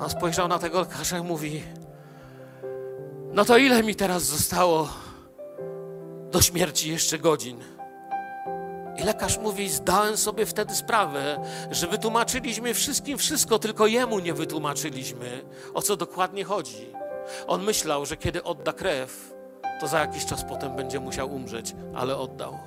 [0.00, 1.62] On spojrzał na tego lekarza i mówi,
[3.32, 4.88] no to ile mi teraz zostało
[6.30, 7.60] do śmierci jeszcze godzin?
[8.98, 15.44] I lekarz mówi, zdałem sobie wtedy sprawę, że wytłumaczyliśmy wszystkim wszystko, tylko jemu nie wytłumaczyliśmy,
[15.74, 16.92] o co dokładnie chodzi.
[17.46, 19.34] On myślał, że kiedy odda krew,
[19.80, 22.58] to za jakiś czas potem będzie musiał umrzeć, ale oddał.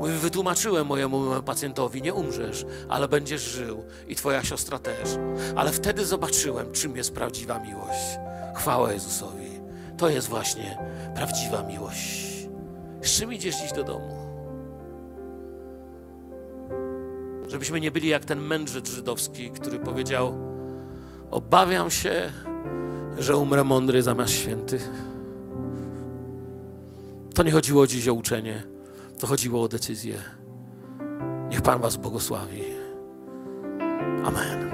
[0.00, 5.08] Mówi, wytłumaczyłem mojemu pacjentowi, nie umrzesz, ale będziesz żył i twoja siostra też.
[5.56, 8.18] Ale wtedy zobaczyłem, czym jest prawdziwa miłość.
[8.56, 9.53] Chwała Jezusowi.
[9.96, 10.78] To jest właśnie
[11.14, 12.34] prawdziwa miłość.
[13.02, 14.24] Z czym idziesz dziś do domu?
[17.48, 20.34] Żebyśmy nie byli jak ten mędrzec żydowski, który powiedział:
[21.30, 22.32] Obawiam się,
[23.18, 24.78] że umrę mądry zamiast święty.
[27.34, 28.62] To nie chodziło dziś o uczenie,
[29.18, 30.14] to chodziło o decyzję.
[31.50, 32.62] Niech Pan Was błogosławi.
[34.24, 34.73] Amen.